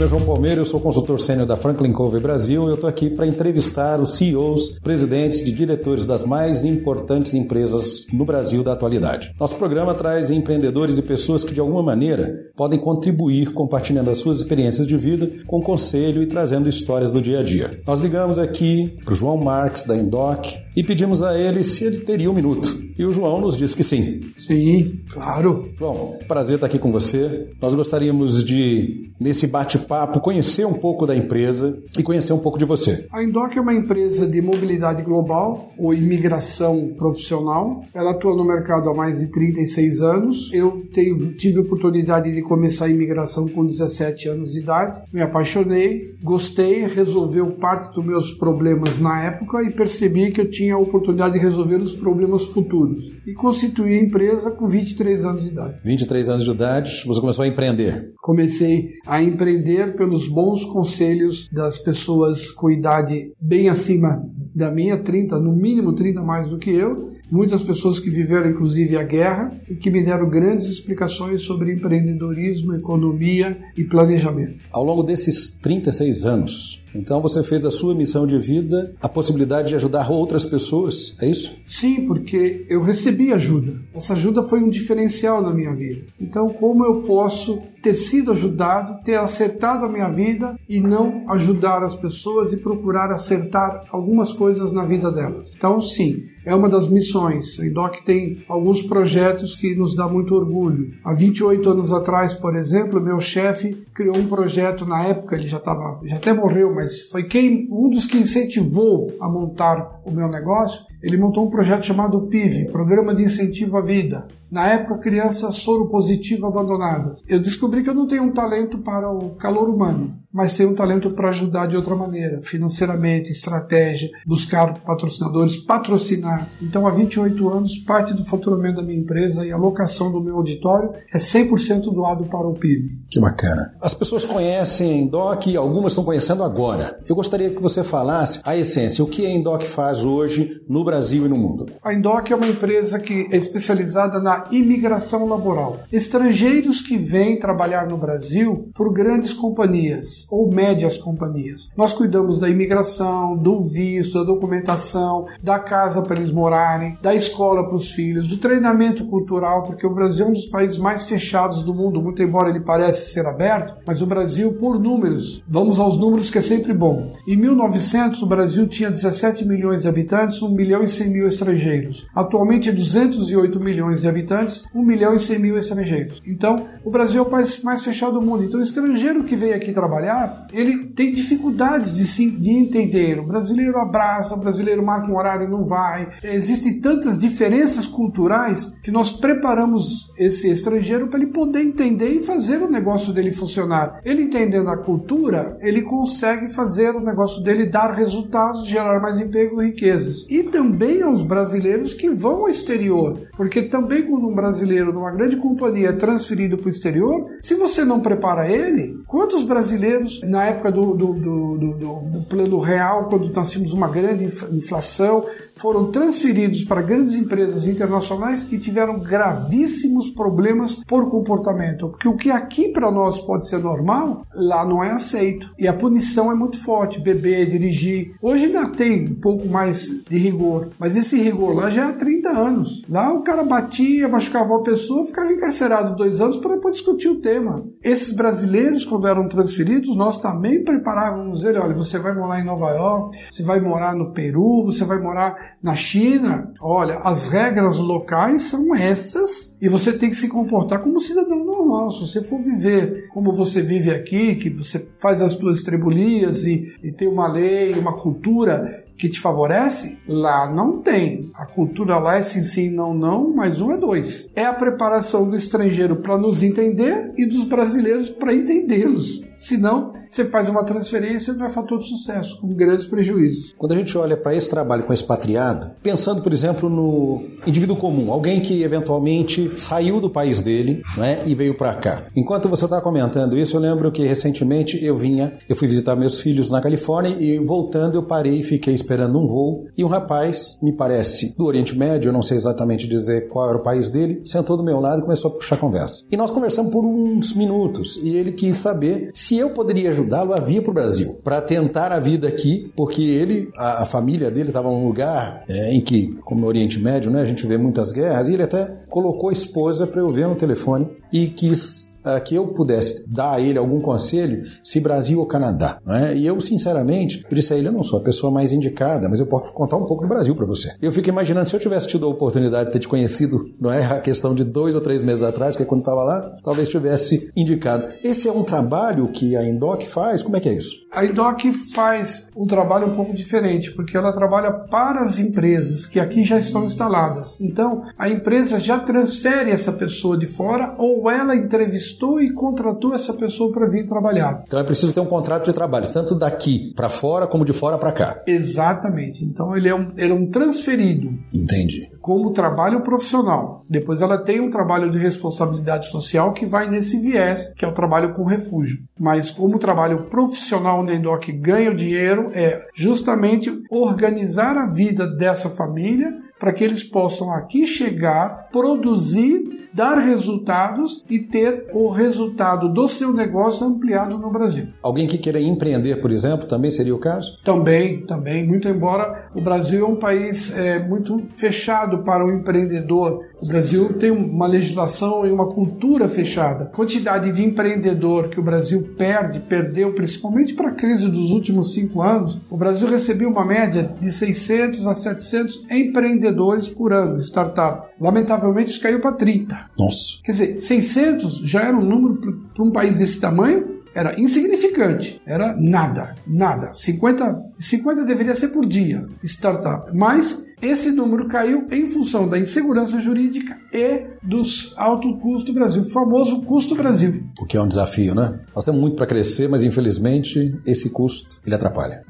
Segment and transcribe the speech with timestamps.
[0.00, 2.88] Nome é João Palmeira, eu sou consultor sênior da Franklin Covey Brasil e eu estou
[2.88, 8.72] aqui para entrevistar os CEOs, presidentes de diretores das mais importantes empresas no Brasil da
[8.72, 9.34] atualidade.
[9.38, 14.38] Nosso programa traz empreendedores e pessoas que de alguma maneira podem contribuir compartilhando as suas
[14.38, 17.78] experiências de vida com conselho e trazendo histórias do dia a dia.
[17.86, 21.98] Nós ligamos aqui para o João Marques da Indoc e pedimos a ele se ele
[21.98, 22.88] teria um minuto.
[23.00, 24.20] E o João nos disse que sim.
[24.36, 25.72] Sim, claro.
[25.78, 27.48] João, prazer estar aqui com você.
[27.60, 29.89] Nós gostaríamos de, nesse bate-papo,
[30.20, 33.06] conhecer um pouco da empresa e conhecer um pouco de você.
[33.12, 37.82] A Indoc é uma empresa de mobilidade global ou imigração profissional.
[37.94, 40.50] Ela atua no mercado há mais de 36 anos.
[40.52, 45.00] Eu tenho, tive a oportunidade de começar a imigração com 17 anos de idade.
[45.12, 50.74] Me apaixonei, gostei, resolveu parte dos meus problemas na época e percebi que eu tinha
[50.74, 53.12] a oportunidade de resolver os problemas futuros.
[53.26, 55.80] E constituí a empresa com 23 anos de idade.
[55.84, 58.12] 23 anos de idade, você começou a empreender?
[58.20, 64.22] Comecei a empreender pelos bons conselhos das pessoas com idade bem acima
[64.54, 68.96] da minha, 30, no mínimo 30 mais do que eu, muitas pessoas que viveram inclusive
[68.96, 74.56] a guerra e que me deram grandes explicações sobre empreendedorismo, economia e planejamento.
[74.72, 79.68] Ao longo desses 36 anos, então você fez da sua missão de vida a possibilidade
[79.68, 81.56] de ajudar outras pessoas, é isso?
[81.64, 83.74] Sim, porque eu recebi ajuda.
[83.94, 86.02] Essa ajuda foi um diferencial na minha vida.
[86.20, 91.82] Então, como eu posso ter sido ajudado, ter acertado a minha vida e não ajudar
[91.82, 95.54] as pessoas e procurar acertar algumas coisas na vida delas?
[95.56, 97.58] Então, sim, é uma das missões.
[97.60, 100.94] A IDOC tem alguns projetos que nos dá muito orgulho.
[101.04, 105.58] Há 28 anos atrás, por exemplo, meu chefe criou um projeto na época, ele já
[105.58, 110.28] estava, já até morreu, mas foi quem um dos que incentivou a montar o meu
[110.28, 110.89] negócio.
[111.02, 114.26] Ele montou um projeto chamado PIV, Programa de Incentivo à Vida.
[114.50, 117.22] Na época, crianças soro positivo abandonadas.
[117.28, 120.74] Eu descobri que eu não tenho um talento para o calor humano, mas tenho um
[120.74, 126.48] talento para ajudar de outra maneira, financeiramente, estratégia, buscar patrocinadores, patrocinar.
[126.60, 130.36] Então, há 28 anos, parte do faturamento da minha empresa e a locação do meu
[130.36, 133.02] auditório é 100% doado para o PIB.
[133.08, 133.72] Que bacana.
[133.80, 136.98] As pessoas conhecem Endoc e algumas estão conhecendo agora.
[137.08, 140.89] Eu gostaria que você falasse a essência, o que a Endoc faz hoje no Brasil
[140.90, 141.66] e no mundo.
[141.82, 145.80] A Endoc é uma empresa que é especializada na imigração laboral.
[145.92, 151.70] Estrangeiros que vêm trabalhar no Brasil por grandes companhias ou médias companhias.
[151.76, 157.64] Nós cuidamos da imigração, do visto, da documentação, da casa para eles morarem, da escola
[157.64, 161.62] para os filhos, do treinamento cultural, porque o Brasil é um dos países mais fechados
[161.62, 165.96] do mundo, muito embora ele pareça ser aberto, mas o Brasil, por números, vamos aos
[165.96, 167.12] números que é sempre bom.
[167.26, 172.06] Em 1900, o Brasil tinha 17 milhões de habitantes, 1 milhão e 100 mil estrangeiros.
[172.14, 176.22] Atualmente, 208 milhões de habitantes habitantes, 1 milhão e 100 mil estrangeiros.
[176.26, 178.44] Então, o Brasil é o país mais fechado do mundo.
[178.44, 183.18] Então, o estrangeiro que vem aqui trabalhar, ele tem dificuldades de, se, de entender.
[183.18, 186.10] O brasileiro abraça, o brasileiro marca um horário e não vai.
[186.22, 192.62] Existem tantas diferenças culturais que nós preparamos esse estrangeiro para ele poder entender e fazer
[192.62, 194.00] o negócio dele funcionar.
[194.04, 199.62] Ele entendendo a cultura, ele consegue fazer o negócio dele dar resultados, gerar mais emprego
[199.62, 200.26] e riquezas.
[200.28, 200.69] E também
[201.02, 205.92] aos brasileiros que vão ao exterior, porque também quando um brasileiro numa grande companhia é
[205.92, 211.12] transferido para o exterior, se você não prepara ele, quantos brasileiros, na época do, do,
[211.14, 215.26] do, do, plano real, quando nós tínhamos uma grande inflação,
[215.56, 221.88] foram transferidos para grandes empresas internacionais e tiveram gravíssimos problemas por comportamento.
[221.88, 225.50] Porque o que aqui para nós pode ser normal, lá não é aceito.
[225.58, 228.14] E a punição é muito forte: beber, dirigir.
[228.22, 231.92] Hoje ainda tem um pouco mais de rigor, mas esse rigor lá já é há
[231.92, 232.82] 30 anos.
[232.88, 237.20] Lá o cara batia, machucava a pessoa, ficava encarcerado dois anos para depois discutir o
[237.20, 237.64] tema.
[237.82, 242.70] Esses brasileiros, quando eram transferidos, nós também preparávamos ele: olha, você vai morar em Nova
[242.70, 248.42] York, você vai morar no Peru, você vai morar na China, olha, as regras locais
[248.42, 251.90] são essas e você tem que se comportar como cidadão normal.
[251.90, 256.72] Se você for viver como você vive aqui, que você faz as suas trebulias e,
[256.82, 261.30] e tem uma lei, uma cultura que te favorece, lá não tem.
[261.34, 264.28] A cultura lá é sim, sim, não, não, mas um é dois.
[264.36, 269.22] É a preparação do estrangeiro para nos entender e dos brasileiros para entendê-los.
[269.40, 273.54] Senão, você faz uma transferência não é fator de sucesso, com grandes prejuízos.
[273.56, 278.12] Quando a gente olha para esse trabalho com expatriado, pensando, por exemplo, no indivíduo comum,
[278.12, 282.04] alguém que eventualmente saiu do país dele né, e veio para cá.
[282.14, 286.20] Enquanto você está comentando isso, eu lembro que recentemente eu vinha, eu fui visitar meus
[286.20, 290.72] filhos na Califórnia e voltando eu parei e fiquei um voo e um rapaz, me
[290.72, 294.64] parece, do Oriente Médio, não sei exatamente dizer qual era o país dele, sentou do
[294.64, 296.04] meu lado e começou a puxar conversa.
[296.10, 300.40] E nós conversamos por uns minutos e ele quis saber se eu poderia ajudá-lo a
[300.40, 304.48] vir para o Brasil, para tentar a vida aqui, porque ele, a, a família dele
[304.48, 307.92] estava num lugar é, em que, como no Oriente Médio, né, a gente vê muitas
[307.92, 312.22] guerras, e ele até colocou a esposa para eu ver no telefone e quis uh,
[312.22, 315.78] que eu pudesse dar a ele algum conselho se Brasil ou Canadá.
[315.84, 316.16] Né?
[316.16, 319.20] E eu, sinceramente, eu disse a ele: eu não sou a pessoa mais indicada, mas
[319.20, 320.74] eu posso contar um pouco do Brasil para você.
[320.80, 323.80] Eu fico imaginando, se eu tivesse tido a oportunidade de ter te conhecido, não é?
[324.00, 327.30] A questão de dois ou três meses atrás, que é quando estava lá, talvez tivesse
[327.36, 327.92] indicado.
[328.02, 330.22] Esse é um trabalho que a Indoc faz?
[330.22, 330.80] Como é que é isso?
[330.92, 336.00] A Indoc faz um trabalho um pouco diferente, porque ela trabalha para as empresas que
[336.00, 337.36] aqui já estão instaladas.
[337.40, 342.94] Então, a empresa já transfere essa pessoa de fora ou ela entrevistou entrevistou e contratou
[342.94, 344.44] essa pessoa para vir trabalhar.
[344.46, 347.76] Então é preciso ter um contrato de trabalho, tanto daqui para fora como de fora
[347.78, 348.22] para cá.
[348.26, 349.24] Exatamente.
[349.24, 351.12] Então ele é um, ele é um transferido.
[351.34, 351.90] Entendi.
[352.00, 353.64] Como trabalho profissional.
[353.68, 357.74] Depois ela tem um trabalho de responsabilidade social que vai nesse viés, que é o
[357.74, 358.78] trabalho com refúgio.
[358.98, 365.06] Mas como trabalho profissional onde a Endoc ganha o dinheiro é justamente organizar a vida
[365.16, 372.72] dessa família para que eles possam aqui chegar, produzir dar resultados e ter o resultado
[372.72, 374.68] do seu negócio ampliado no Brasil.
[374.82, 377.38] Alguém que queira empreender, por exemplo, também seria o caso?
[377.44, 378.46] Também, também.
[378.46, 383.24] Muito embora o Brasil é um país é, muito fechado para o empreendedor.
[383.40, 386.64] O Brasil tem uma legislação e uma cultura fechada.
[386.64, 391.74] A quantidade de empreendedor que o Brasil perde, perdeu, principalmente para a crise dos últimos
[391.74, 392.38] cinco anos.
[392.50, 397.88] O Brasil recebeu uma média de 600 a 700 empreendedores por ano, startup.
[398.00, 399.70] Lamentavelmente, isso caiu para 30.
[399.78, 400.22] Nossa.
[400.24, 402.16] Quer dizer, 600 já era um número
[402.54, 406.72] para um país desse tamanho, era insignificante, era nada, nada.
[406.72, 409.94] 50, 50 deveria ser por dia, startup.
[409.94, 415.88] Mas esse número caiu em função da insegurança jurídica e dos alto custo Brasil, o
[415.88, 417.22] famoso custo Brasil.
[417.40, 418.40] O que é um desafio, né?
[418.54, 422.02] Nós temos muito para crescer, mas infelizmente esse custo ele atrapalha.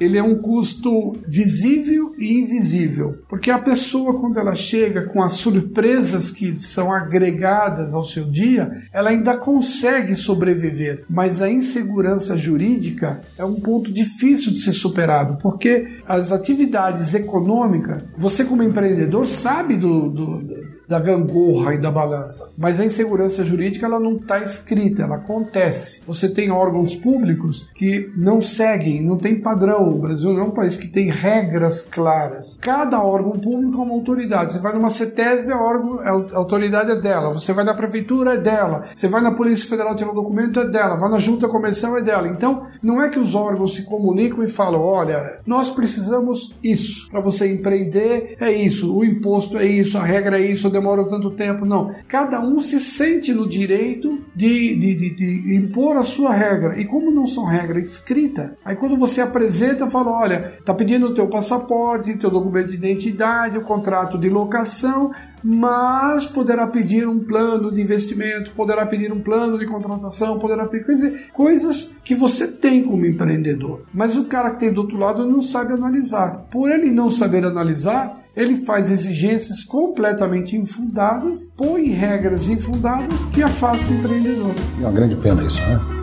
[0.00, 5.32] Ele é um custo visível e invisível, porque a pessoa quando ela chega com as
[5.32, 13.20] surpresas que são agregadas ao seu dia, ela ainda consegue sobreviver, mas a insegurança jurídica
[13.36, 19.76] é um ponto difícil de ser superado, porque as atividades econômicas você, como empreendedor, sabe
[19.76, 22.52] do, do da gangorra e da balança.
[22.58, 26.02] Mas a insegurança jurídica ela não está escrita, ela acontece.
[26.04, 29.88] Você tem órgãos públicos que não seguem, não tem padrão.
[29.88, 32.58] O Brasil não é um país que tem regras claras.
[32.60, 34.52] Cada órgão público é uma autoridade.
[34.52, 37.32] Você vai numa CETESB, a, órgão, a autoridade é dela.
[37.32, 38.86] Você vai na prefeitura, é dela.
[38.92, 40.96] Você vai na Polícia Federal tirar um documento, é dela.
[40.96, 42.26] Vai na junta comercial, é dela.
[42.26, 47.08] Então, não é que os órgãos se comunicam e falam: olha, nós precisamos isso.
[47.10, 48.92] Para você empreender, é isso.
[48.92, 51.64] O imposto é isso, a regra é isso, demora tanto tempo.
[51.64, 51.94] Não.
[52.08, 56.80] Cada um se sente no direito de, de, de, de impor a sua regra.
[56.80, 61.14] E como não são regras escritas, aí quando você apresenta, fala: olha, tá pedindo o
[61.14, 67.70] teu passaporte, teu documento de identidade, o contrato de locação, mas poderá pedir um plano
[67.70, 72.84] de investimento, poderá pedir um plano de contratação, poderá pedir dizer, coisas que você tem
[72.84, 73.82] como empreendedor.
[73.92, 76.46] Mas o cara que tem do outro lado não sabe analisar.
[76.50, 83.90] Por ele não saber analisar, ele faz exigências completamente infundadas, põe regras infundadas que afastam
[83.90, 84.54] o empreendedor.
[84.78, 85.99] É uma grande pena isso, né?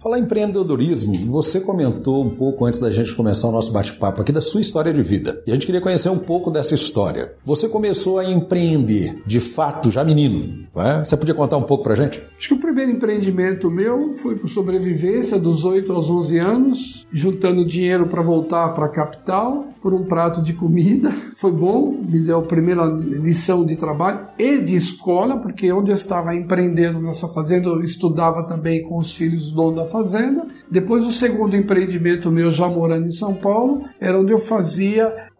[0.00, 4.32] Falar em empreendedorismo, você comentou um pouco antes da gente começar o nosso bate-papo aqui
[4.32, 5.42] da sua história de vida.
[5.46, 7.34] E a gente queria conhecer um pouco dessa história.
[7.44, 10.64] Você começou a empreender, de fato, já menino.
[10.74, 11.04] É?
[11.04, 12.22] Você podia contar um pouco pra gente?
[12.38, 17.66] Acho que o primeiro empreendimento meu foi por sobrevivência dos 8 aos 11 anos, juntando
[17.66, 21.10] dinheiro para voltar para a capital por um prato de comida.
[21.36, 25.94] Foi bom, me deu a primeira lição de trabalho e de escola, porque onde eu
[25.94, 30.46] estava empreendendo nessa fazenda, eu estudava também com os filhos do dono da fazenda.
[30.70, 35.30] Depois, o segundo empreendimento meu, já morando em São Paulo, era onde eu fazia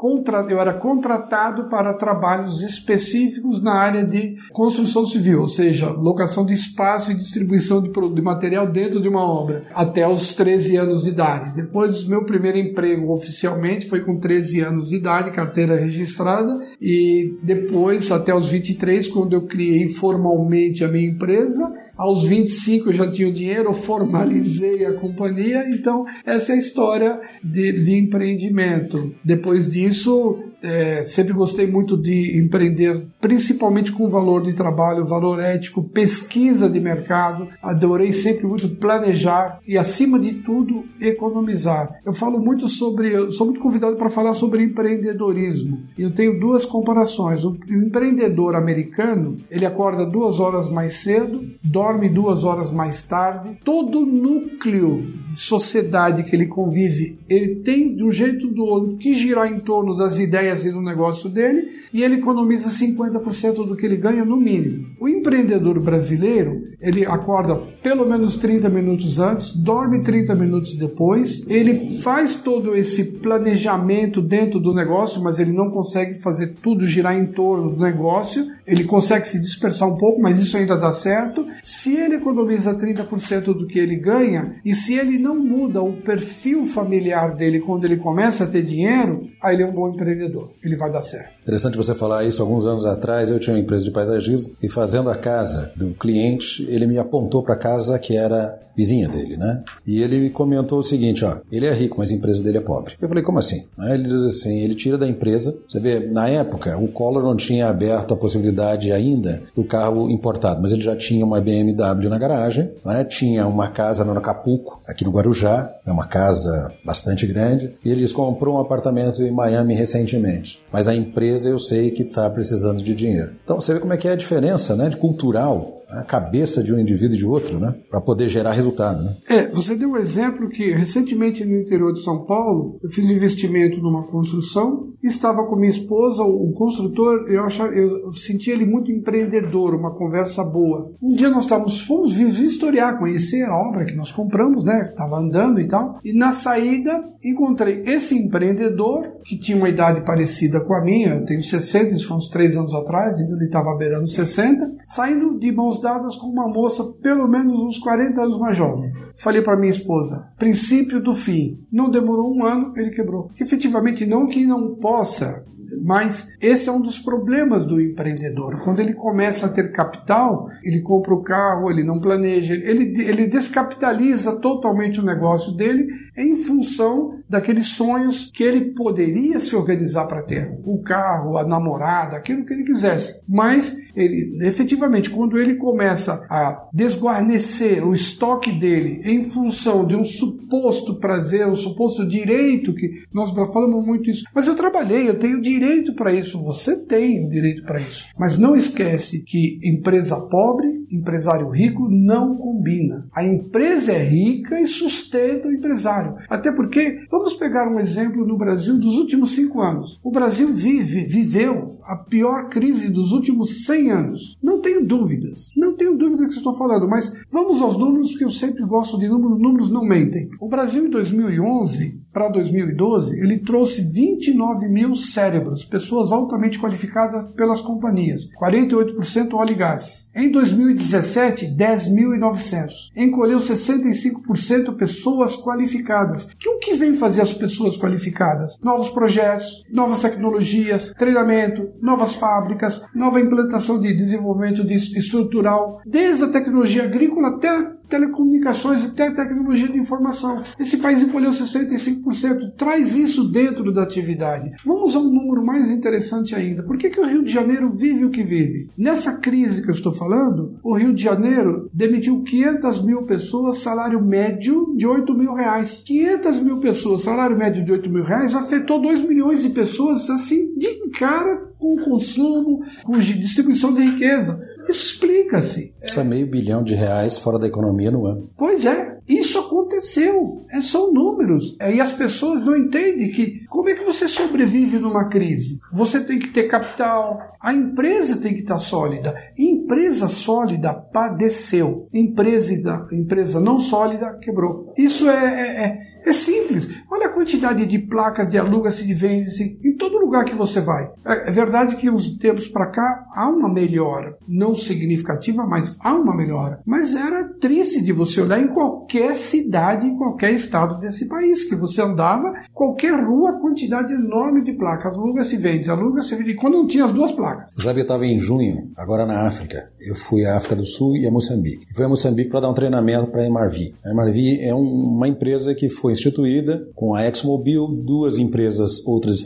[0.49, 6.54] eu era contratado para trabalhos específicos na área de construção civil, ou seja, locação de
[6.54, 11.11] espaço e distribuição de, de material dentro de uma obra, até os 13 anos de
[11.11, 11.54] idade.
[11.54, 18.11] Depois, meu primeiro emprego oficialmente foi com 13 anos de idade, carteira registrada, e depois,
[18.11, 23.28] até os 23, quando eu criei formalmente a minha empresa, aos 25 eu já tinha
[23.28, 29.14] o dinheiro, formalizei a companhia, então essa é a história de, de empreendimento.
[29.23, 35.83] Depois disso, é, sempre gostei muito de empreender, principalmente com valor de trabalho, valor ético,
[35.83, 37.49] pesquisa de mercado.
[37.62, 41.99] Adorei sempre muito planejar e, acima de tudo, economizar.
[42.05, 45.83] Eu falo muito sobre, eu sou muito convidado para falar sobre empreendedorismo.
[45.99, 47.45] Eu tenho duas comparações.
[47.45, 53.59] O empreendedor americano, ele acorda duas horas mais cedo, dorme duas horas mais tarde.
[53.64, 58.97] Todo núcleo de sociedade que ele convive, ele tem de um jeito ou do outro
[58.97, 63.76] que girar em torno das ideias ideias no negócio dele e ele economiza 50% do
[63.76, 64.88] que ele ganha no mínimo.
[65.00, 71.99] O empreendedor brasileiro, ele acorda pelo menos 30 minutos antes, dorme 30 minutos depois, ele
[71.99, 77.26] faz todo esse planejamento dentro do negócio, mas ele não consegue fazer tudo girar em
[77.26, 81.45] torno do negócio, ele consegue se dispersar um pouco, mas isso ainda dá certo.
[81.62, 86.66] Se ele economiza 30% do que ele ganha e se ele não muda o perfil
[86.66, 90.77] familiar dele quando ele começa a ter dinheiro, aí ele é um bom empreendedor ele
[90.77, 91.40] vai dar certo.
[91.50, 92.40] Interessante você falar isso.
[92.40, 96.64] Alguns anos atrás eu tinha uma empresa de paisagismo e fazendo a casa do cliente,
[96.69, 99.62] ele me apontou para a casa que era vizinha dele, né?
[99.87, 102.61] E ele me comentou o seguinte, ó, ele é rico, mas a empresa dele é
[102.61, 102.95] pobre.
[103.00, 103.64] Eu falei, como assim?
[103.78, 107.37] Aí ele diz assim, ele tira da empresa, você vê, na época o Collor não
[107.37, 112.19] tinha aberto a possibilidade ainda do carro importado, mas ele já tinha uma BMW na
[112.19, 113.04] garagem, né?
[113.04, 118.09] tinha uma casa no Acapulco, aqui no Guarujá, é uma casa bastante grande, e ele
[118.11, 122.95] comprou um apartamento em Miami recentemente, mas a empresa eu sei que está precisando de
[122.95, 123.33] dinheiro.
[123.45, 126.73] Então você vê como é que é a diferença, né, de cultural a cabeça de
[126.73, 127.75] um indivíduo e de outro, né?
[127.91, 129.17] Para poder gerar resultado, né?
[129.29, 133.13] É, você deu um exemplo que recentemente no interior de São Paulo, eu fiz um
[133.13, 138.93] investimento numa construção, estava com minha esposa, o construtor, eu, achava, eu senti ele muito
[138.93, 140.93] empreendedor, uma conversa boa.
[141.03, 144.89] Um dia nós estávamos, fomos vistoriar, conhecer a obra que nós compramos, né?
[144.91, 150.61] Estava andando e tal, e na saída encontrei esse empreendedor que tinha uma idade parecida
[150.61, 153.77] com a minha, eu tenho 60, isso foi uns 3 anos atrás, então ele estava
[153.77, 158.57] beirando 60, saindo de mãos dadas com uma moça pelo menos uns 40 anos mais
[158.57, 158.93] jovem.
[159.17, 161.59] Falei para minha esposa, princípio do fim.
[161.73, 163.31] Não demorou um ano, ele quebrou.
[163.41, 165.45] Efetivamente, não que não possa
[165.83, 168.62] mas esse é um dos problemas do empreendedor.
[168.62, 173.27] Quando ele começa a ter capital, ele compra o carro, ele não planeja, ele, ele
[173.27, 180.23] descapitaliza totalmente o negócio dele em função daqueles sonhos que ele poderia se organizar para
[180.23, 180.59] ter.
[180.65, 183.21] O carro, a namorada, aquilo que ele quisesse.
[183.29, 190.05] Mas ele, efetivamente, quando ele começa a desguarnecer o estoque dele em função de um
[190.05, 194.25] suposto prazer, um suposto direito, que nós falamos muito isso.
[194.35, 198.07] Mas eu trabalhei, eu tenho direito direito para isso, você tem direito para isso.
[198.19, 203.07] Mas não esquece que empresa pobre, empresário rico não combina.
[203.14, 206.17] A empresa é rica e sustenta o empresário.
[206.29, 210.00] Até porque, vamos pegar um exemplo no Brasil dos últimos cinco anos.
[210.02, 214.38] O Brasil vive, viveu a pior crise dos últimos 100 anos.
[214.43, 215.50] Não tenho dúvidas.
[215.57, 219.09] Não tenho dúvida que estou falando, mas vamos aos números, que eu sempre gosto de
[219.09, 219.38] números.
[219.38, 220.29] Números não mentem.
[220.40, 227.61] O Brasil em 2011 para 2012, ele trouxe 29 mil cérebros, pessoas altamente qualificadas pelas
[227.61, 230.11] companhias, 48% óleo e gás.
[230.14, 232.90] Em 2017, 10.900.
[232.97, 236.33] Encolheu 65% pessoas qualificadas.
[236.38, 238.59] Que o que vem fazer as pessoas qualificadas?
[238.62, 246.29] Novos projetos, novas tecnologias, treinamento, novas fábricas, nova implantação de desenvolvimento de estrutural, desde a
[246.29, 250.43] tecnologia agrícola até telecomunicações e tecnologia de informação.
[250.59, 252.53] Esse país encolheu 65%.
[252.57, 254.51] Traz isso dentro da atividade.
[254.65, 256.63] Vamos a um número mais interessante ainda.
[256.63, 258.71] Por que, que o Rio de Janeiro vive o que vive?
[258.79, 264.03] Nessa crise que eu estou falando, o Rio de Janeiro demitiu 500 mil pessoas, salário
[264.03, 265.83] médio de 8 mil reais.
[265.85, 270.55] 500 mil pessoas, salário médio de 8 mil reais, afetou 2 milhões de pessoas assim
[270.57, 274.41] de cara com consumo, com distribuição de riqueza.
[274.71, 275.75] Isso explica-se.
[275.85, 278.31] Isso é meio bilhão de reais fora da economia no ano.
[278.37, 278.99] Pois é.
[279.09, 280.47] Isso aconteceu.
[280.53, 281.57] É, são números.
[281.59, 285.59] É, e as pessoas não entendem que como é que você sobrevive numa crise?
[285.73, 289.12] Você tem que ter capital, a empresa tem que estar sólida.
[289.37, 291.89] Empresa sólida padeceu.
[291.93, 294.73] Empresa, empresa não sólida quebrou.
[294.79, 296.69] Isso é, é, é simples.
[296.90, 300.90] Olha a quantidade de placas de aluga-se, de vende-se, em todo lugar que você vai.
[301.04, 305.95] É, é verdade que uns tempos para cá há uma melhora, não significativa, mas há
[305.95, 306.61] uma melhora.
[306.66, 311.57] Mas era triste de você olhar em qualquer cidade, em qualquer estado desse país, que
[311.57, 314.95] você andava, qualquer rua, quantidade enorme de placas.
[314.95, 316.35] Aluga-se, vende, aluga-se, vende.
[316.35, 317.52] Quando não tinha as duas placas.
[317.54, 319.71] Sabe, eu estava em junho, agora na África.
[319.80, 321.66] Eu fui à África do Sul e a Moçambique.
[321.75, 323.75] fui a Moçambique para dar um treinamento para a MRV.
[323.85, 328.85] A MRV é um, uma empresa que foi foi instituída com a ExxonMobil, duas empresas,
[328.87, 329.25] outras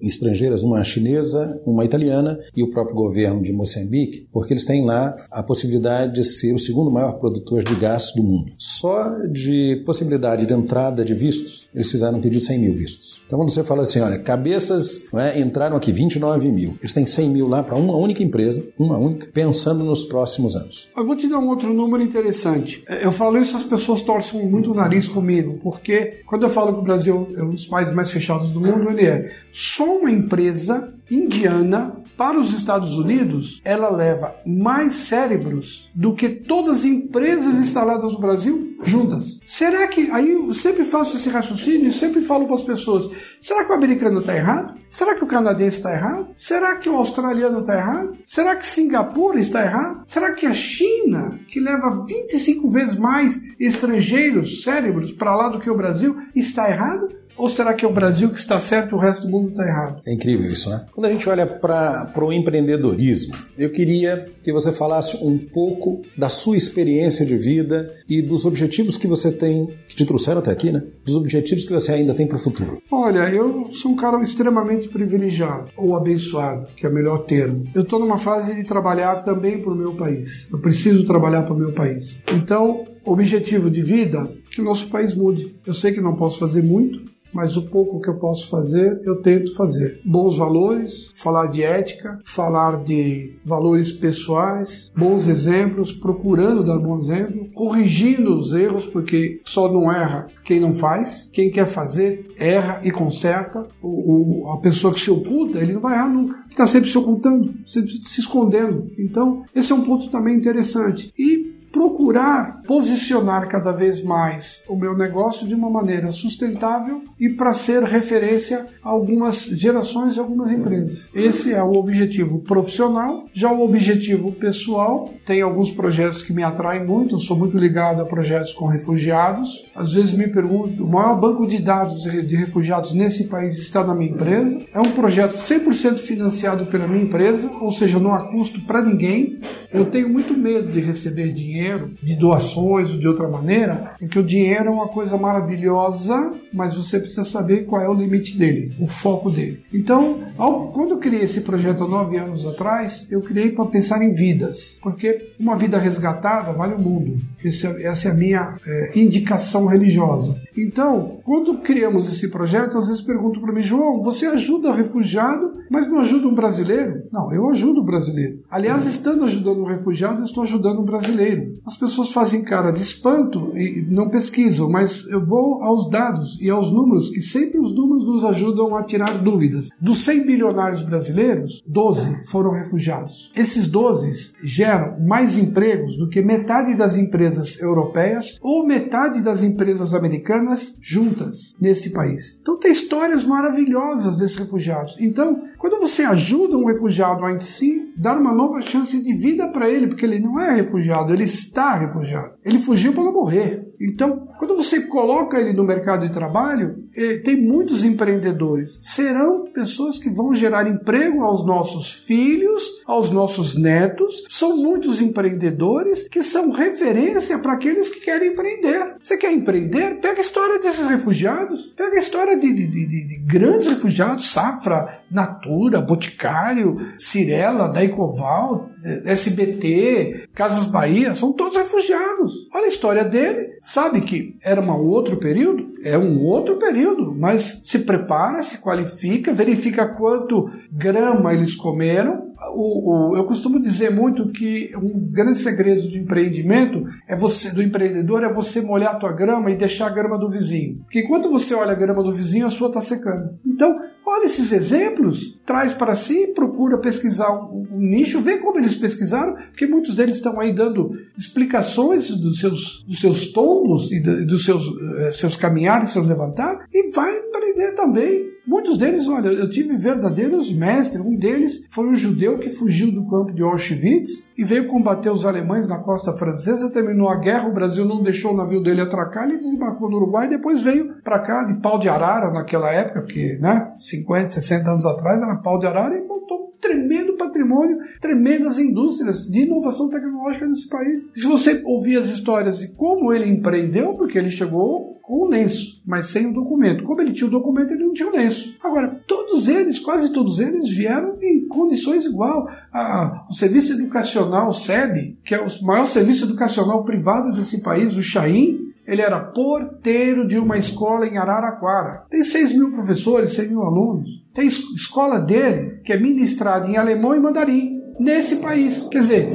[0.00, 5.16] estrangeiras, uma chinesa, uma italiana e o próprio governo de Moçambique, porque eles têm lá
[5.30, 8.52] a possibilidade de ser o segundo maior produtor de gás do mundo.
[8.58, 13.22] Só de possibilidade de entrada de vistos, eles fizeram um pedido de 100 mil vistos.
[13.26, 17.30] Então, quando você fala assim, olha, cabeças é, entraram aqui 29 mil, eles têm 100
[17.30, 20.90] mil lá para uma única empresa, uma única, pensando nos próximos anos.
[20.96, 22.84] Eu vou te dar um outro número interessante.
[22.88, 26.74] Eu falo isso, as pessoas torcem muito o nariz comigo, porque porque quando eu falo
[26.74, 29.32] que o Brasil é um dos países mais fechados do mundo, ele é.
[29.52, 36.78] Só uma empresa indiana para os Estados Unidos, ela leva mais cérebros do que todas
[36.78, 39.40] as empresas instaladas no Brasil juntas.
[39.46, 40.10] Será que.
[40.10, 43.74] Aí eu sempre faço esse raciocínio e sempre falo para as pessoas: será que o
[43.74, 44.78] americano está errado?
[44.88, 46.28] Será que o canadense está errado?
[46.36, 48.12] Será que o australiano está errado?
[48.24, 50.02] Será que Singapura está errado?
[50.06, 55.70] Será que a China, que leva 25 vezes mais estrangeiros, cérebros, para lá do que
[55.70, 57.08] o Brasil, está errado?
[57.36, 59.66] Ou será que é o Brasil que está certo e o resto do mundo está
[59.66, 60.00] errado?
[60.06, 60.86] É incrível isso, né?
[60.92, 66.28] Quando a gente olha para o empreendedorismo, eu queria que você falasse um pouco da
[66.28, 70.70] sua experiência de vida e dos objetivos que você tem, que te trouxeram até aqui,
[70.70, 70.82] né?
[71.04, 72.78] Dos objetivos que você ainda tem para o futuro.
[72.90, 77.64] Olha, eu sou um cara extremamente privilegiado, ou abençoado, que é o melhor termo.
[77.74, 80.46] Eu estou numa fase de trabalhar também para o meu país.
[80.50, 82.22] Eu preciso trabalhar para o meu país.
[82.32, 85.54] Então, objetivo de vida, que o nosso país mude.
[85.66, 89.16] Eu sei que não posso fazer muito, mas o pouco que eu posso fazer, eu
[89.16, 90.00] tento fazer.
[90.04, 97.48] Bons valores, falar de ética, falar de valores pessoais, bons exemplos, procurando dar bom exemplo,
[97.52, 102.92] corrigindo os erros, porque só não erra quem não faz, quem quer fazer erra e
[102.92, 103.66] conserta.
[103.82, 106.36] O, o a pessoa que se oculta, ele não vai errar nunca.
[106.48, 108.92] Está sempre se ocultando, sempre se escondendo.
[108.96, 111.12] Então, esse é um ponto também interessante.
[111.18, 117.52] E procurar posicionar cada vez mais o meu negócio de uma maneira sustentável e para
[117.52, 121.10] ser referência a algumas gerações e algumas empresas.
[121.12, 123.24] Esse é o objetivo profissional.
[123.34, 128.00] Já o objetivo pessoal, tem alguns projetos que me atraem muito, eu sou muito ligado
[128.00, 129.68] a projetos com refugiados.
[129.74, 133.94] Às vezes me pergunto, o maior banco de dados de refugiados nesse país está na
[133.94, 134.62] minha empresa.
[134.72, 139.40] É um projeto 100% financiado pela minha empresa, ou seja, não há custo para ninguém.
[139.72, 144.06] Eu tenho muito medo de receber dinheiro dinheiro, de doações ou de outra maneira, em
[144.06, 148.36] que o dinheiro é uma coisa maravilhosa, mas você precisa saber qual é o limite
[148.36, 149.60] dele, o foco dele.
[149.72, 154.02] Então, ao, quando eu criei esse projeto há nove anos atrás, eu criei para pensar
[154.02, 157.16] em vidas, porque uma vida resgatada vale o mundo.
[157.42, 160.36] Esse, é, essa é a minha é, indicação religiosa.
[160.56, 165.88] Então, quando criamos esse projeto, às vezes perguntam para mim, João, você ajuda refugiado, mas
[165.88, 167.04] não ajuda um brasileiro?
[167.12, 168.40] Não, eu ajudo o brasileiro.
[168.50, 171.53] Aliás, estando ajudando um refugiado, eu estou ajudando um brasileiro.
[171.66, 176.50] As pessoas fazem cara de espanto e não pesquisam, mas eu vou aos dados e
[176.50, 179.68] aos números, que sempre os números nos ajudam a tirar dúvidas.
[179.80, 183.30] Dos 100 bilionários brasileiros, 12 foram refugiados.
[183.34, 189.94] Esses 12 geram mais empregos do que metade das empresas europeias ou metade das empresas
[189.94, 192.38] americanas juntas nesse país.
[192.40, 194.96] Então tem histórias maravilhosas desses refugiados.
[195.00, 199.68] Então, quando você ajuda um refugiado a si dar uma nova chance de vida para
[199.68, 202.34] ele, porque ele não é refugiado, ele está refugiado.
[202.44, 203.66] Ele fugiu para não morrer.
[203.80, 206.83] Então, quando você coloca ele no mercado de trabalho,
[207.24, 208.78] tem muitos empreendedores.
[208.80, 214.24] Serão pessoas que vão gerar emprego aos nossos filhos, aos nossos netos.
[214.28, 218.96] São muitos empreendedores que são referência para aqueles que querem empreender.
[219.00, 220.00] Você quer empreender?
[220.00, 221.72] Pega a história desses refugiados.
[221.76, 229.02] Pega a história de, de, de, de grandes refugiados, Safra, Natura, Boticário, Cirela, Daicoval, eh,
[229.06, 232.48] SBT, Casas Bahia, são todos refugiados.
[232.52, 233.58] Olha a história dele.
[233.62, 235.73] Sabe que era um outro período?
[235.84, 243.12] É um outro período, mas se prepara, se qualifica, verifica quanto grama eles comeram, o,
[243.12, 247.62] o, eu costumo dizer muito que um dos grandes segredos do empreendimento é você, do
[247.62, 250.78] empreendedor, é você molhar a tua grama e deixar a grama do vizinho.
[250.84, 253.38] Porque enquanto você olha a grama do vizinho, a sua está secando.
[253.46, 258.74] Então, olha esses exemplos, traz para si, procura pesquisar um, um, nicho, vê como eles
[258.74, 264.44] pesquisaram, porque muitos deles estão aí dando explicações dos seus, dos seus tombos e dos
[264.44, 264.64] seus,
[264.98, 270.54] eh, seus caminhares, seus levantar, e vai aprender também Muitos deles, olha, eu tive verdadeiros
[270.54, 271.00] mestres.
[271.00, 275.24] Um deles foi um judeu que fugiu do campo de Auschwitz e veio combater os
[275.24, 276.70] alemães na costa francesa.
[276.70, 280.26] Terminou a guerra, o Brasil não deixou o navio dele atracar, ele desembarcou no Uruguai
[280.26, 284.70] e depois veio para cá de pau de arara naquela época, porque, né, 50, 60
[284.70, 289.88] anos atrás era pau de arara e montou um tremendo patrimônio, tremendas indústrias de inovação
[289.90, 291.12] tecnológica nesse país.
[291.14, 295.82] Se você ouvir as histórias de como ele empreendeu, porque ele chegou com o lenço,
[295.86, 296.82] mas sem o documento.
[296.84, 298.56] Como ele tinha o documento, ele não tinha o lenço.
[298.62, 302.48] Agora, todos eles, quase todos eles, vieram em condições igual.
[302.72, 308.02] A, o Serviço Educacional SEB, que é o maior serviço educacional privado desse país, o
[308.02, 312.04] Chaim, ele era porteiro de uma escola em Araraquara.
[312.10, 314.08] Tem 6 mil professores, 100 mil alunos.
[314.34, 318.88] Tem escola dele que é ministrada em alemão e mandarim nesse país.
[318.88, 319.28] Quer dizer,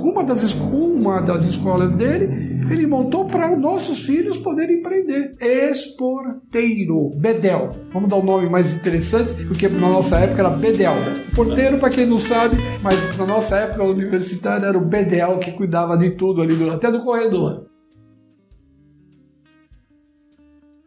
[0.00, 5.34] uma das, uma das escolas dele ele montou para nossos filhos poderem empreender.
[5.40, 7.70] Esporteiro, Bedel.
[7.92, 10.94] Vamos dar um nome mais interessante, porque na nossa época era Bedel.
[11.34, 15.96] Porteiro, para quem não sabe, mas na nossa época universitária era o Bedel que cuidava
[15.96, 17.71] de tudo ali, até do corredor.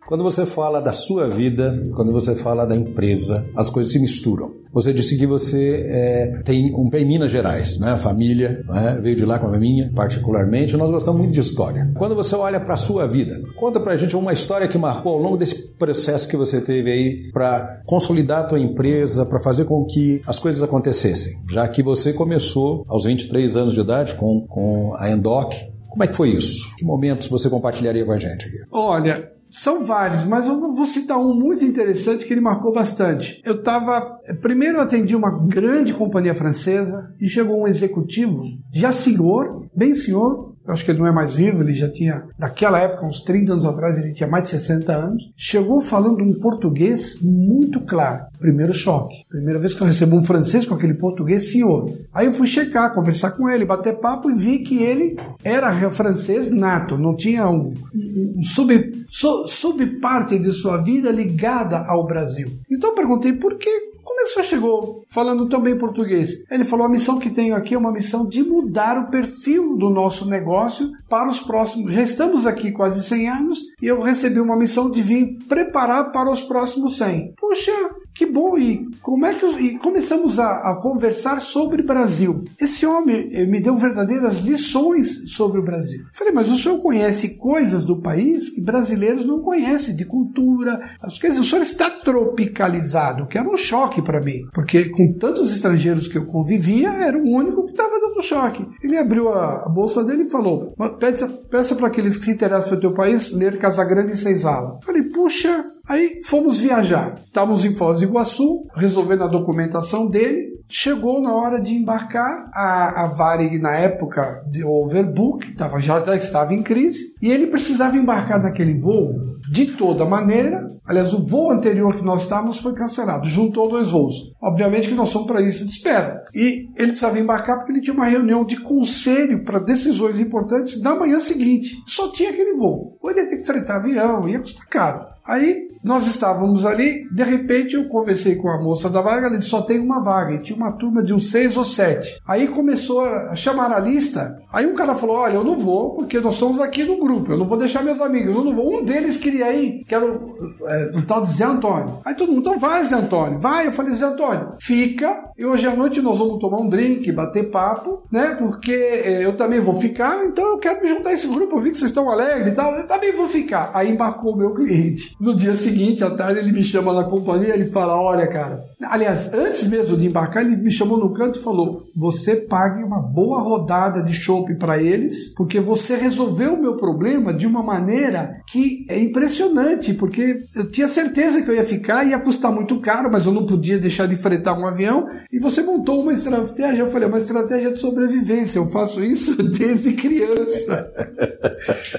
[0.07, 4.53] Quando você fala da sua vida, quando você fala da empresa, as coisas se misturam.
[4.71, 7.97] Você disse que você é, tem um pé em Minas Gerais, né?
[7.97, 8.99] Família né?
[9.01, 10.77] veio de lá com a minha, particularmente.
[10.77, 11.91] Nós gostamos muito de história.
[11.97, 15.13] Quando você olha para a sua vida, conta para a gente uma história que marcou
[15.13, 19.65] ao longo desse processo que você teve aí para consolidar a tua empresa, para fazer
[19.65, 21.33] com que as coisas acontecessem.
[21.49, 25.55] Já que você começou aos 23 anos de idade com, com a Endoc,
[25.89, 26.75] como é que foi isso?
[26.75, 28.57] Que momentos você compartilharia com a gente aqui?
[28.69, 33.41] Olha, são vários, mas eu vou citar um muito interessante que ele marcou bastante.
[33.45, 34.17] Eu estava.
[34.41, 40.54] Primeiro eu atendi uma grande companhia francesa e chegou um executivo, já senhor, bem senhor,
[40.67, 43.53] eu acho que ele não é mais vivo, ele já tinha, naquela época, uns 30
[43.53, 45.31] anos atrás, ele tinha mais de 60 anos.
[45.37, 48.25] Chegou falando um português muito claro.
[48.39, 49.25] Primeiro choque.
[49.29, 51.91] Primeira vez que eu recebo um francês com aquele português, senhor.
[52.13, 56.51] Aí eu fui checar, conversar com ele, bater papo e vi que ele era francês
[56.51, 62.47] nato, não tinha um, um, sub, su, subparte de sua vida ligada ao Brasil.
[62.69, 66.45] Então eu perguntei por que como é que o senhor chegou falando tão bem português?
[66.49, 69.89] Ele falou: a missão que tenho aqui é uma missão de mudar o perfil do
[69.89, 71.91] nosso negócio para os próximos.
[71.91, 76.29] Já estamos aqui quase 100 anos e eu recebi uma missão de vir preparar para
[76.29, 77.33] os próximos 100.
[77.35, 77.71] Puxa,
[78.13, 78.57] que bom!
[78.57, 82.45] E como é que e começamos a, a, conversar sobre Brasil?
[82.59, 86.05] Esse homem me deu verdadeiras lições sobre o Brasil.
[86.13, 91.19] Falei, mas o senhor conhece coisas do país que brasileiros não conhecem, de cultura, as
[91.19, 91.39] coisas.
[91.39, 96.17] O senhor está tropicalizado, que era um choque para mim, porque com tantos estrangeiros que
[96.17, 98.65] eu convivia, era o único que estava dando choque.
[98.83, 102.69] Ele abriu a, a bolsa dele e falou: peça, peça para aqueles que se interessam
[102.69, 104.79] pelo teu país ler Casagrande e Senzala.
[104.83, 107.13] Falei, puxa, Aí fomos viajar.
[107.23, 110.44] Estávamos em Foz do Iguaçu, resolvendo a documentação dele.
[110.67, 116.53] Chegou na hora de embarcar, a, a Varig na época de overbook, tava, já estava
[116.53, 119.13] em crise, e ele precisava embarcar naquele voo
[119.51, 120.65] de toda maneira.
[120.85, 124.33] Aliás, o voo anterior que nós estávamos foi cancelado, juntou dois voos.
[124.41, 126.23] Obviamente que nós somos para isso de espera.
[126.33, 130.95] E ele precisava embarcar porque ele tinha uma reunião de conselho para decisões importantes na
[130.95, 131.75] manhã seguinte.
[131.87, 132.97] Só tinha aquele voo.
[133.01, 135.05] Ou ele ia ter que fretar avião, ia custar caro.
[135.25, 139.49] Aí nós estávamos ali, de repente eu conversei com a moça da vaga, ela disse,
[139.49, 142.19] só tem uma vaga, e tinha uma turma de uns seis ou sete.
[142.27, 146.19] Aí começou a chamar a lista, aí um cara falou, olha, eu não vou, porque
[146.19, 148.79] nós estamos aqui no grupo, eu não vou deixar meus amigos, eu não vou.
[148.79, 151.99] Um deles queria ir, que era o, é, o tal de Zé Antônio.
[152.03, 153.67] Aí todo mundo, então vai Zé Antônio, vai.
[153.67, 157.49] Eu falei, Zé Antônio, fica, e hoje à noite nós vamos tomar um drink, bater
[157.49, 161.27] papo, né, porque é, eu também vou ficar, então eu quero me juntar a esse
[161.27, 163.71] grupo, eu vi que vocês estão alegres e tal, eu também vou ficar.
[163.73, 165.15] Aí embarcou o meu cliente.
[165.19, 168.63] No dia seguinte, à tarde, ele me chama na companhia ele fala: Olha, cara.
[168.83, 172.99] Aliás, antes mesmo de embarcar, ele me chamou no canto e falou: você pague uma
[172.99, 178.41] boa rodada de chopp para eles, porque você resolveu o meu problema de uma maneira
[178.51, 183.09] que é impressionante, porque eu tinha certeza que eu ia ficar, ia custar muito caro,
[183.11, 186.91] mas eu não podia deixar de fretar um avião, e você montou uma estratégia, eu
[186.91, 190.91] falei, uma estratégia de sobrevivência, eu faço isso desde criança.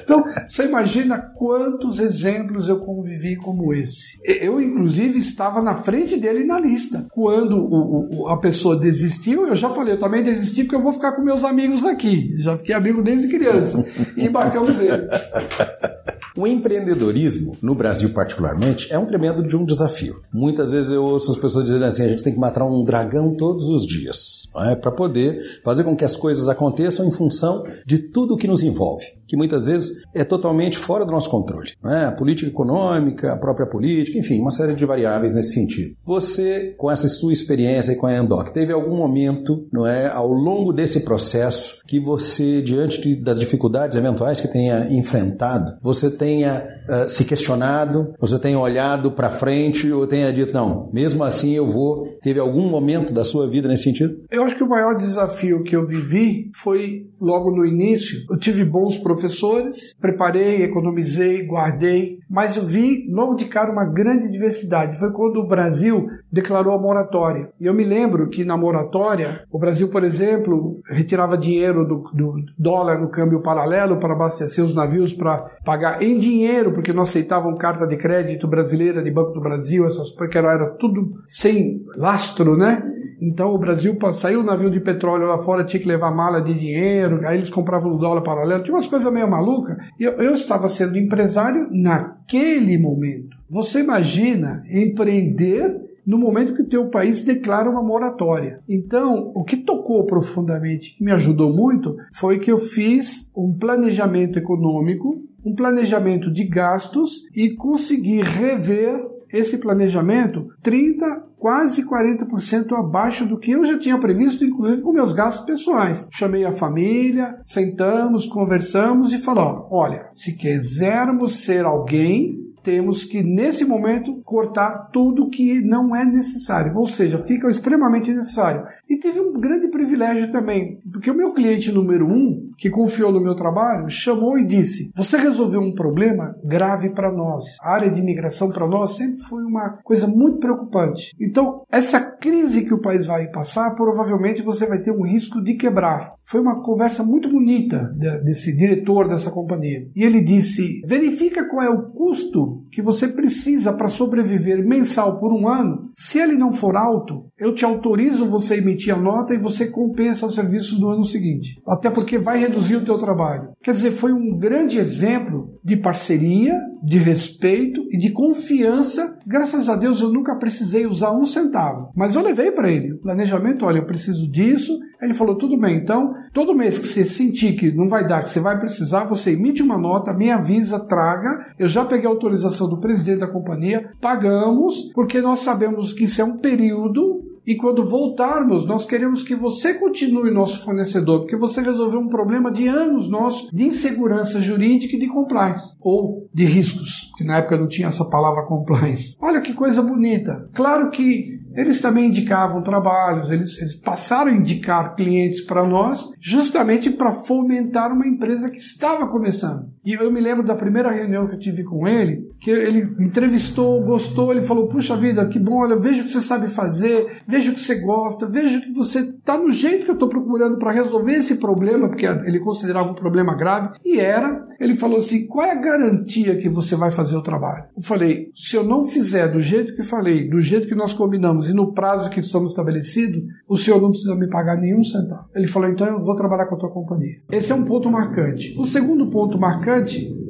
[0.03, 4.19] Então, você imagina quantos exemplos eu convivi como esse.
[4.25, 7.07] Eu, inclusive, estava na frente dele na lista.
[7.13, 10.93] Quando o, o, a pessoa desistiu, eu já falei, eu também desisti porque eu vou
[10.93, 12.35] ficar com meus amigos aqui.
[12.39, 13.87] Já fiquei amigo desde criança.
[14.17, 15.07] E embarcamos ele.
[16.37, 20.21] O empreendedorismo, no Brasil particularmente, é um tremendo de um desafio.
[20.31, 23.35] Muitas vezes eu ouço as pessoas dizendo assim: a gente tem que matar um dragão
[23.35, 24.77] todos os dias, é?
[24.77, 29.16] para poder fazer com que as coisas aconteçam em função de tudo que nos envolve
[29.27, 31.73] que muitas vezes é totalmente fora do nosso controle.
[31.83, 32.07] Né?
[32.07, 35.95] A política econômica, a própria política, enfim, uma série de variáveis nesse sentido.
[36.05, 40.73] Você, com essa sua experiência com a Endoc, teve algum momento, não é, ao longo
[40.73, 47.09] desse processo, que você, diante de, das dificuldades eventuais que tenha enfrentado, você tenha uh,
[47.09, 52.17] se questionado, você tenha olhado para frente ou tenha dito, não, mesmo assim eu vou.
[52.23, 54.17] Teve algum momento da sua vida nesse sentido?
[54.31, 58.19] Eu acho que o maior desafio que eu vivi foi logo no início.
[58.31, 64.31] Eu tive bons professores, preparei, economizei, guardei, mas eu vi logo de cara uma grande
[64.31, 64.99] diversidade.
[64.99, 67.49] Foi quando o Brasil declarou a moratória.
[67.61, 72.35] E eu me lembro que na moratória, o Brasil, por exemplo, retirava dinheiro do, do
[72.59, 77.57] dólar no câmbio paralelo para abastecer os navios para pagar em dinheiro, porque não aceitavam
[77.57, 82.83] carta de crédito brasileira de Banco do Brasil, essas porque era, tudo sem lastro, né?
[83.21, 86.53] Então o Brasil saiu o navio de petróleo lá fora, tinha que levar mala de
[86.55, 89.77] dinheiro, aí eles compravam o dólar paralelo, tinha umas coisas meio malucas.
[89.99, 93.37] E eu, eu estava sendo empresário naquele momento.
[93.49, 98.61] Você imagina empreender no momento que o teu país declara uma moratória.
[98.69, 104.39] Então, o que tocou profundamente, que me ajudou muito, foi que eu fiz um planejamento
[104.39, 109.01] econômico, um planejamento de gastos e consegui rever
[109.33, 111.05] esse planejamento 30,
[111.39, 116.09] quase 40% abaixo do que eu já tinha previsto, inclusive com meus gastos pessoais.
[116.13, 123.65] Chamei a família, sentamos, conversamos e falou: olha, se quisermos ser alguém, temos que, nesse
[123.65, 128.67] momento, cortar tudo que não é necessário, ou seja, fica extremamente necessário.
[128.91, 133.21] E tive um grande privilégio também, porque o meu cliente número um, que confiou no
[133.21, 137.45] meu trabalho, chamou e disse: Você resolveu um problema grave para nós.
[137.63, 141.15] A área de imigração para nós sempre foi uma coisa muito preocupante.
[141.21, 145.55] Então, essa crise que o país vai passar, provavelmente você vai ter um risco de
[145.55, 146.15] quebrar.
[146.25, 149.87] Foi uma conversa muito bonita desse diretor dessa companhia.
[149.95, 155.33] E ele disse: verifica qual é o custo que você precisa para sobreviver mensal por
[155.33, 155.91] um ano.
[155.95, 160.27] Se ele não for alto, eu te autorizo você emitir a nota e você compensa
[160.27, 161.61] os serviços do ano seguinte.
[161.67, 163.51] Até porque vai reduzir o teu trabalho.
[163.63, 169.19] Quer dizer, foi um grande exemplo de parceria, de respeito e de confiança.
[169.27, 171.91] Graças a Deus eu nunca precisei usar um centavo.
[171.95, 176.15] Mas eu levei para ele planejamento, olha, eu preciso disso, ele falou: tudo bem, então,
[176.33, 179.63] todo mês que você sentir que não vai dar, que você vai precisar, você emite
[179.63, 181.47] uma nota, me avisa, traga.
[181.59, 186.21] Eu já peguei a autorização do presidente da companhia, pagamos, porque nós sabemos que isso
[186.21, 191.61] é um período e quando voltarmos, nós queremos que você continue nosso fornecedor, porque você
[191.61, 197.13] resolveu um problema de anos nosso de insegurança jurídica e de compliance, ou de riscos,
[197.17, 199.17] que na época não tinha essa palavra compliance.
[199.21, 200.49] Olha que coisa bonita.
[200.55, 206.91] Claro que eles também indicavam trabalhos, eles, eles passaram a indicar clientes para nós, justamente
[206.91, 209.71] para fomentar uma empresa que estava começando.
[209.87, 213.81] E eu me lembro da primeira reunião que eu tive com ele, que ele entrevistou,
[213.85, 217.61] gostou, ele falou: Puxa vida, que bom, olha, vejo que você sabe fazer, vejo que
[217.61, 221.39] você gosta, vejo que você está no jeito que eu estou procurando para resolver esse
[221.39, 224.45] problema, porque ele considerava um problema grave, e era.
[224.59, 227.67] Ele falou assim: Qual é a garantia que você vai fazer o trabalho?
[227.77, 231.49] Eu falei: Se eu não fizer do jeito que falei, do jeito que nós combinamos,
[231.49, 235.29] e no prazo que estamos estabelecido, o senhor não precisa me pagar nenhum centavo.
[235.35, 237.17] Ele falou, então eu vou trabalhar com a tua companhia.
[237.31, 238.55] Esse é um ponto marcante.
[238.59, 239.76] O segundo ponto marcante,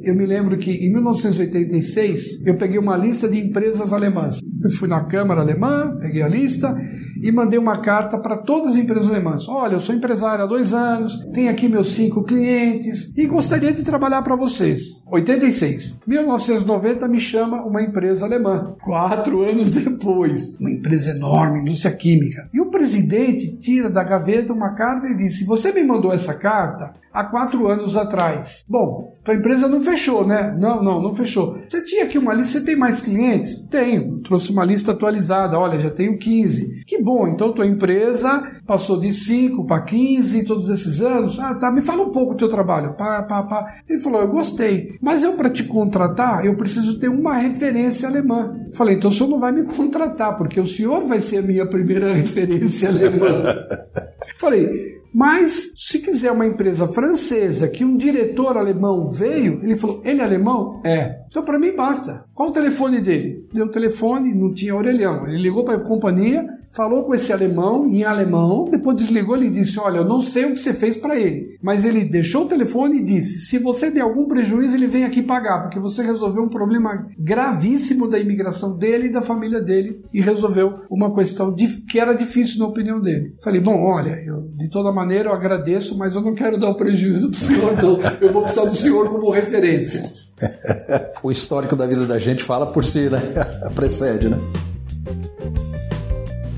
[0.03, 4.39] eu me lembro que em 1986 eu peguei uma lista de empresas alemãs.
[4.63, 6.75] Eu fui na Câmara Alemã, peguei a lista
[7.21, 9.47] e mandei uma carta para todas as empresas alemãs.
[9.47, 13.83] Olha, eu sou empresário há dois anos, tenho aqui meus cinco clientes e gostaria de
[13.83, 15.03] trabalhar para vocês.
[15.11, 15.99] 86.
[16.07, 18.75] 1990 me chama uma empresa alemã.
[18.81, 22.49] Quatro anos depois, uma empresa enorme, indústria química.
[22.53, 26.93] E o presidente tira da gaveta uma carta e diz: Você me mandou essa carta
[27.13, 28.63] há quatro anos atrás.
[28.69, 30.55] Bom, tua empresa não fechou, né?
[30.57, 31.59] Não, não, não fechou.
[31.67, 33.67] Você tinha aqui uma lista, você tem mais clientes?
[33.67, 34.21] Tenho.
[34.21, 35.59] Trouxe uma lista atualizada.
[35.59, 36.85] Olha, já tenho 15.
[36.85, 41.37] Que bom, então tua empresa passou de 5 para 15 todos esses anos.
[41.41, 42.93] Ah, tá, me fala um pouco do teu trabalho.
[42.93, 43.81] Pá, pá, pá.
[43.89, 48.55] Ele falou, eu gostei, mas eu para te contratar, eu preciso ter uma referência alemã.
[48.75, 51.67] Falei, então o senhor não vai me contratar, porque o senhor vai ser a minha
[51.67, 53.43] primeira referência alemã.
[54.39, 60.21] Falei, mas, se quiser uma empresa francesa que um diretor alemão veio, ele falou: ele
[60.21, 60.81] é alemão?
[60.83, 61.19] É.
[61.27, 62.25] Então, para mim, basta.
[62.33, 63.47] Qual o telefone dele?
[63.53, 65.27] Deu o telefone, não tinha orelhão.
[65.27, 66.45] Ele ligou para a companhia,
[66.77, 70.53] falou com esse alemão em alemão, depois desligou e disse: Olha, eu não sei o
[70.53, 74.01] que você fez para ele, mas ele deixou o telefone e disse: Se você der
[74.01, 79.07] algum prejuízo, ele vem aqui pagar, porque você resolveu um problema gravíssimo da imigração dele
[79.07, 81.55] e da família dele e resolveu uma questão
[81.89, 83.33] que era difícil na opinião dele.
[83.43, 86.77] Falei: Bom, olha, eu, de toda maneira eu agradeço, mas eu não quero dar o
[86.77, 87.99] prejuízo para o senhor, não.
[88.21, 90.03] Eu vou precisar do senhor como referência.
[91.23, 93.19] o histórico da vida da gente fala por si, né?
[93.73, 94.37] Precede, né?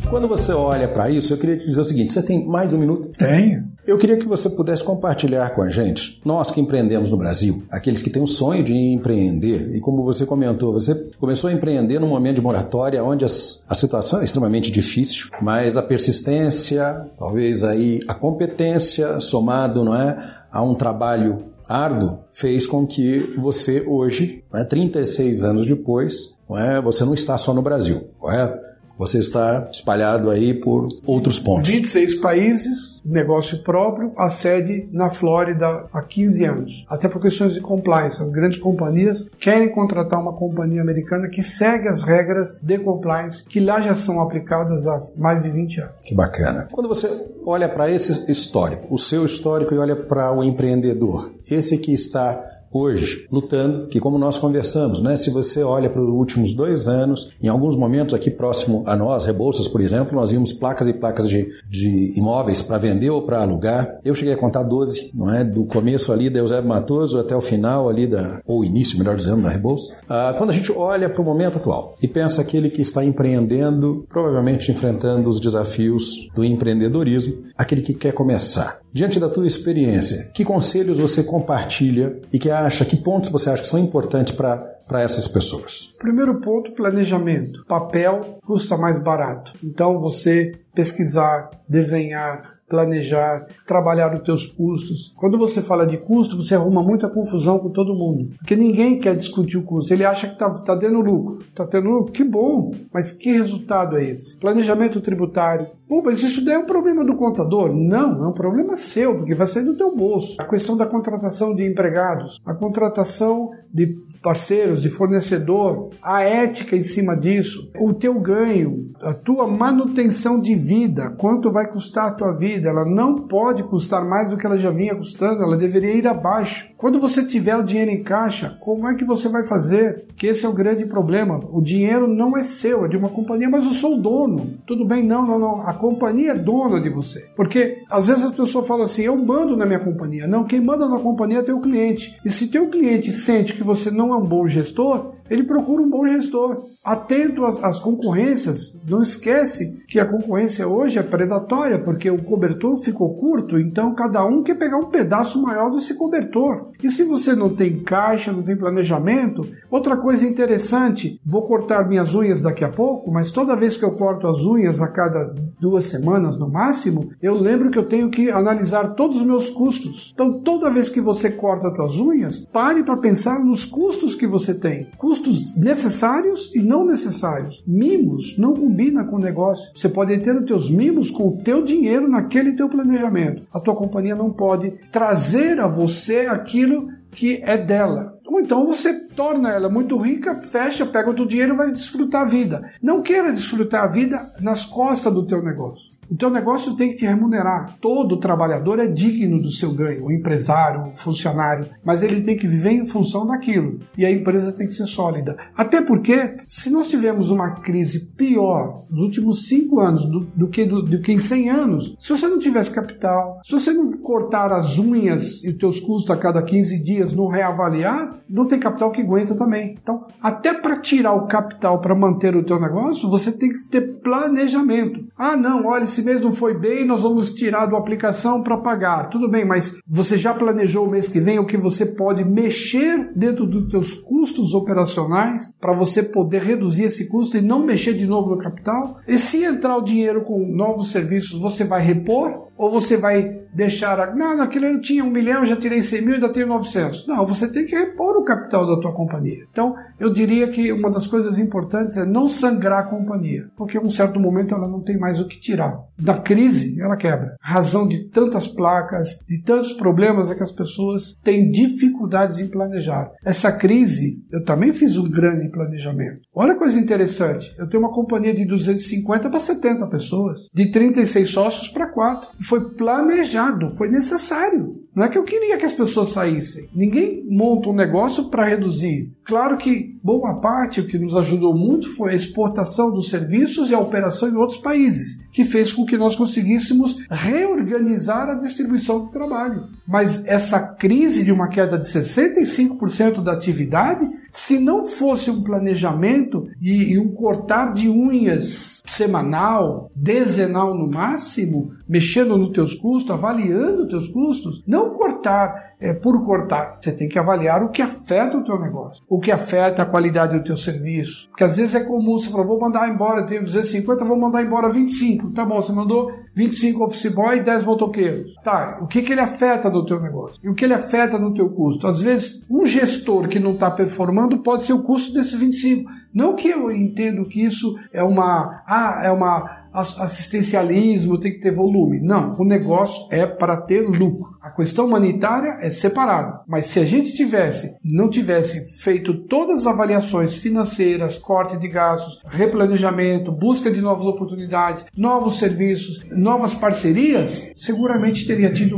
[0.10, 2.76] Quando você olha para isso, eu queria te dizer o seguinte: você tem mais de
[2.76, 3.10] um minuto?
[3.10, 3.69] Tenho.
[3.86, 8.02] Eu queria que você pudesse compartilhar com a gente, nós que empreendemos no Brasil, aqueles
[8.02, 12.08] que têm o sonho de empreender, e como você comentou, você começou a empreender num
[12.08, 18.00] momento de moratória onde as, a situação é extremamente difícil, mas a persistência, talvez aí
[18.08, 20.17] a competência, somado não é,
[20.52, 26.82] a um trabalho árduo, fez com que você hoje, né, 36 anos depois, não é,
[26.82, 28.69] você não está só no Brasil, correto?
[29.00, 31.70] Você está espalhado aí por outros pontos.
[31.70, 36.86] 26 países, negócio próprio, a sede na Flórida há 15 anos.
[36.90, 38.22] Até por questões de compliance.
[38.22, 43.62] As grandes companhias querem contratar uma companhia americana que segue as regras de compliance que
[43.62, 45.94] lá já são aplicadas há mais de 20 anos.
[46.04, 46.68] Que bacana.
[46.70, 47.10] Quando você
[47.46, 52.59] olha para esse histórico, o seu histórico e olha para o empreendedor, esse que está
[52.72, 57.32] hoje lutando, que como nós conversamos, né, se você olha para os últimos dois anos,
[57.42, 61.28] em alguns momentos aqui próximo a nós, Rebouças, por exemplo, nós vimos placas e placas
[61.28, 63.98] de, de imóveis para vender ou para alugar.
[64.04, 65.44] Eu cheguei a contar 12, não é?
[65.44, 69.42] Do começo ali da Eusébio Matoso até o final ali da, ou início, melhor dizendo,
[69.42, 69.98] da Rebouça.
[70.08, 74.06] Ah, quando a gente olha para o momento atual e pensa aquele que está empreendendo,
[74.10, 78.80] provavelmente enfrentando os desafios do empreendedorismo, aquele que quer começar.
[78.91, 83.62] Diante da tua experiência, que conselhos você compartilha e que acha, que pontos você acha
[83.62, 85.93] que são importantes para para essas pessoas?
[85.99, 87.63] Primeiro ponto, planejamento.
[87.65, 89.52] Papel custa mais barato.
[89.63, 95.14] Então você pesquisar, desenhar, planejar, trabalhar os teus custos.
[95.18, 99.16] Quando você fala de custo, você arruma muita confusão com todo mundo, porque ninguém quer
[99.16, 99.94] discutir o custo.
[99.94, 101.40] Ele acha que está tá dando lucro.
[101.40, 102.14] Está tendo lucro?
[102.14, 102.72] Que bom!
[102.94, 104.38] Mas que resultado é esse?
[104.38, 105.68] Planejamento tributário.
[105.88, 107.74] Pô, mas isso daí é um problema do contador?
[107.74, 110.40] Não, é um problema seu, porque vai sair do teu bolso.
[110.40, 116.84] A questão da contratação de empregados, a contratação de parceiros, de fornecedor, a ética em
[116.84, 122.34] cima disso, o teu ganho, a tua manutenção de vida, quanto vai custar a tua
[122.34, 126.08] vida, ela não pode custar mais do que ela já vinha custando, ela deveria ir
[126.08, 126.69] abaixo.
[126.78, 130.06] Quando você tiver o dinheiro em caixa, como é que você vai fazer?
[130.15, 131.39] Que esse é o grande problema.
[131.52, 134.58] O dinheiro não é seu, é de uma companhia, mas eu sou o dono.
[134.65, 135.06] Tudo bem?
[135.06, 135.62] Não, não, não.
[135.67, 137.28] A companhia é dona de você.
[137.36, 140.28] Porque às vezes a pessoa fala assim: eu mando na minha companhia.
[140.28, 142.17] Não, quem manda na companhia é teu cliente.
[142.26, 145.89] E se teu cliente sente que você não é um bom gestor, ele procura um
[145.89, 146.65] bom gestor.
[146.84, 152.49] Atento às, às, concorrências, não esquece que a concorrência hoje é predatória, porque o cobertor
[152.84, 156.72] ficou curto, então cada um quer pegar um pedaço maior desse cobertor.
[156.84, 162.14] E se você não tem caixa, não tem planejamento, outra coisa interessante, vou cortar minhas
[162.14, 165.86] unhas daqui a pouco, mas toda vez que eu corto as unhas a cada duas
[165.86, 170.12] semanas no máximo, eu lembro que eu tenho que analisar todos os meus custos.
[170.14, 174.28] Então toda vez que você corta as suas unhas, pare para pensar nos custos que
[174.28, 174.88] você tem.
[174.98, 177.64] Custos custos necessários e não necessários.
[177.66, 179.72] Mimos não combina com o negócio.
[179.76, 183.43] Você pode ter os teus mimos com o teu dinheiro naquele teu planejamento.
[183.54, 188.17] A tua companhia não pode trazer a você aquilo que é dela.
[188.25, 192.21] Ou então você torna ela muito rica, fecha, pega o teu dinheiro e vai desfrutar
[192.21, 192.71] a vida.
[192.82, 195.99] Não queira desfrutar a vida nas costas do teu negócio.
[196.10, 197.78] O teu negócio tem que te remunerar.
[197.80, 202.48] Todo trabalhador é digno do seu ganho, o empresário, o funcionário, mas ele tem que
[202.48, 203.80] viver em função daquilo.
[203.98, 205.38] E a empresa tem que ser sólida.
[205.56, 210.65] Até porque, se nós tivermos uma crise pior nos últimos cinco anos do, do que,
[210.65, 214.52] do, do, que em 100 anos, se você não tivesse capital, se você não cortar
[214.52, 218.91] as unhas e os teus custos a cada 15 dias, não reavaliar, não tem capital
[218.91, 219.76] que aguenta também.
[219.82, 224.00] Então, até para tirar o capital para manter o teu negócio, você tem que ter
[224.00, 225.06] planejamento.
[225.17, 228.58] Ah, não, olha, esse esse mês não foi bem, nós vamos tirar da aplicação para
[228.58, 229.10] pagar.
[229.10, 233.12] Tudo bem, mas você já planejou o mês que vem o que você pode mexer
[233.16, 238.08] dentro dos seus custos operacionais para você poder reduzir esse custo e não mexer de
[238.08, 239.00] novo no capital?
[239.08, 242.49] E se entrar o dinheiro com novos serviços, você vai repor?
[242.60, 246.34] Ou você vai deixar, não, naquilo eu tinha um milhão, já tirei 100 mil, ainda
[246.34, 247.08] tenho 900.
[247.08, 249.45] Não, você tem que repor o capital da tua companhia.
[249.50, 253.82] Então, eu diria que uma das coisas importantes é não sangrar a companhia, porque em
[253.82, 255.80] um certo momento ela não tem mais o que tirar.
[255.98, 257.38] Da crise, ela quebra.
[257.39, 263.10] Razão de tantas placas, de tantos problemas é que as pessoas têm dificuldades em planejar.
[263.24, 266.19] Essa crise, eu também fiz um grande planejamento.
[266.36, 271.69] Olha coisa interessante, eu tenho uma companhia de 250 para 70 pessoas, de 36 sócios
[271.69, 274.80] para 4 foi planejado, foi necessário.
[274.96, 276.67] Não é que eu queria que as pessoas saíssem.
[276.73, 279.13] Ninguém monta um negócio para reduzir.
[279.23, 283.76] Claro que boa parte, o que nos ajudou muito foi a exportação dos serviços e
[283.76, 289.12] a operação em outros países, que fez com que nós conseguíssemos reorganizar a distribuição do
[289.12, 289.67] trabalho.
[289.88, 296.48] Mas essa crise de uma queda de 65% da atividade, se não fosse um planejamento
[296.62, 303.88] e, e um cortar de unhas semanal, dezenal no máximo, mexendo nos teus custos, avaliando
[303.88, 306.77] teus custos, não cortar é, por cortar.
[306.80, 310.38] Você tem que avaliar o que afeta o teu negócio, o que afeta a qualidade
[310.38, 311.27] do teu serviço.
[311.30, 314.69] Porque às vezes é comum você falar, vou mandar embora, tenho 250, vou mandar embora
[314.69, 315.32] 25.
[315.32, 318.34] Tá bom, você mandou 25 office boy e 10 motoqueiros.
[318.44, 320.38] Tá, o que, que ele afeta no teu negócio?
[320.44, 321.88] E o que ele afeta no teu custo?
[321.88, 325.90] Às vezes, um gestor que não está performando pode ser o custo desses 25.
[326.13, 331.54] Não que eu entendo que isso é uma, ah, é uma assistencialismo, tem que ter
[331.54, 332.00] volume.
[332.00, 334.38] Não, o negócio é para ter lucro.
[334.42, 336.42] A questão humanitária é separada.
[336.48, 342.24] Mas se a gente tivesse, não tivesse feito todas as avaliações financeiras, corte de gastos,
[342.30, 348.78] replanejamento, busca de novas oportunidades, novos serviços, novas parcerias, seguramente teria tido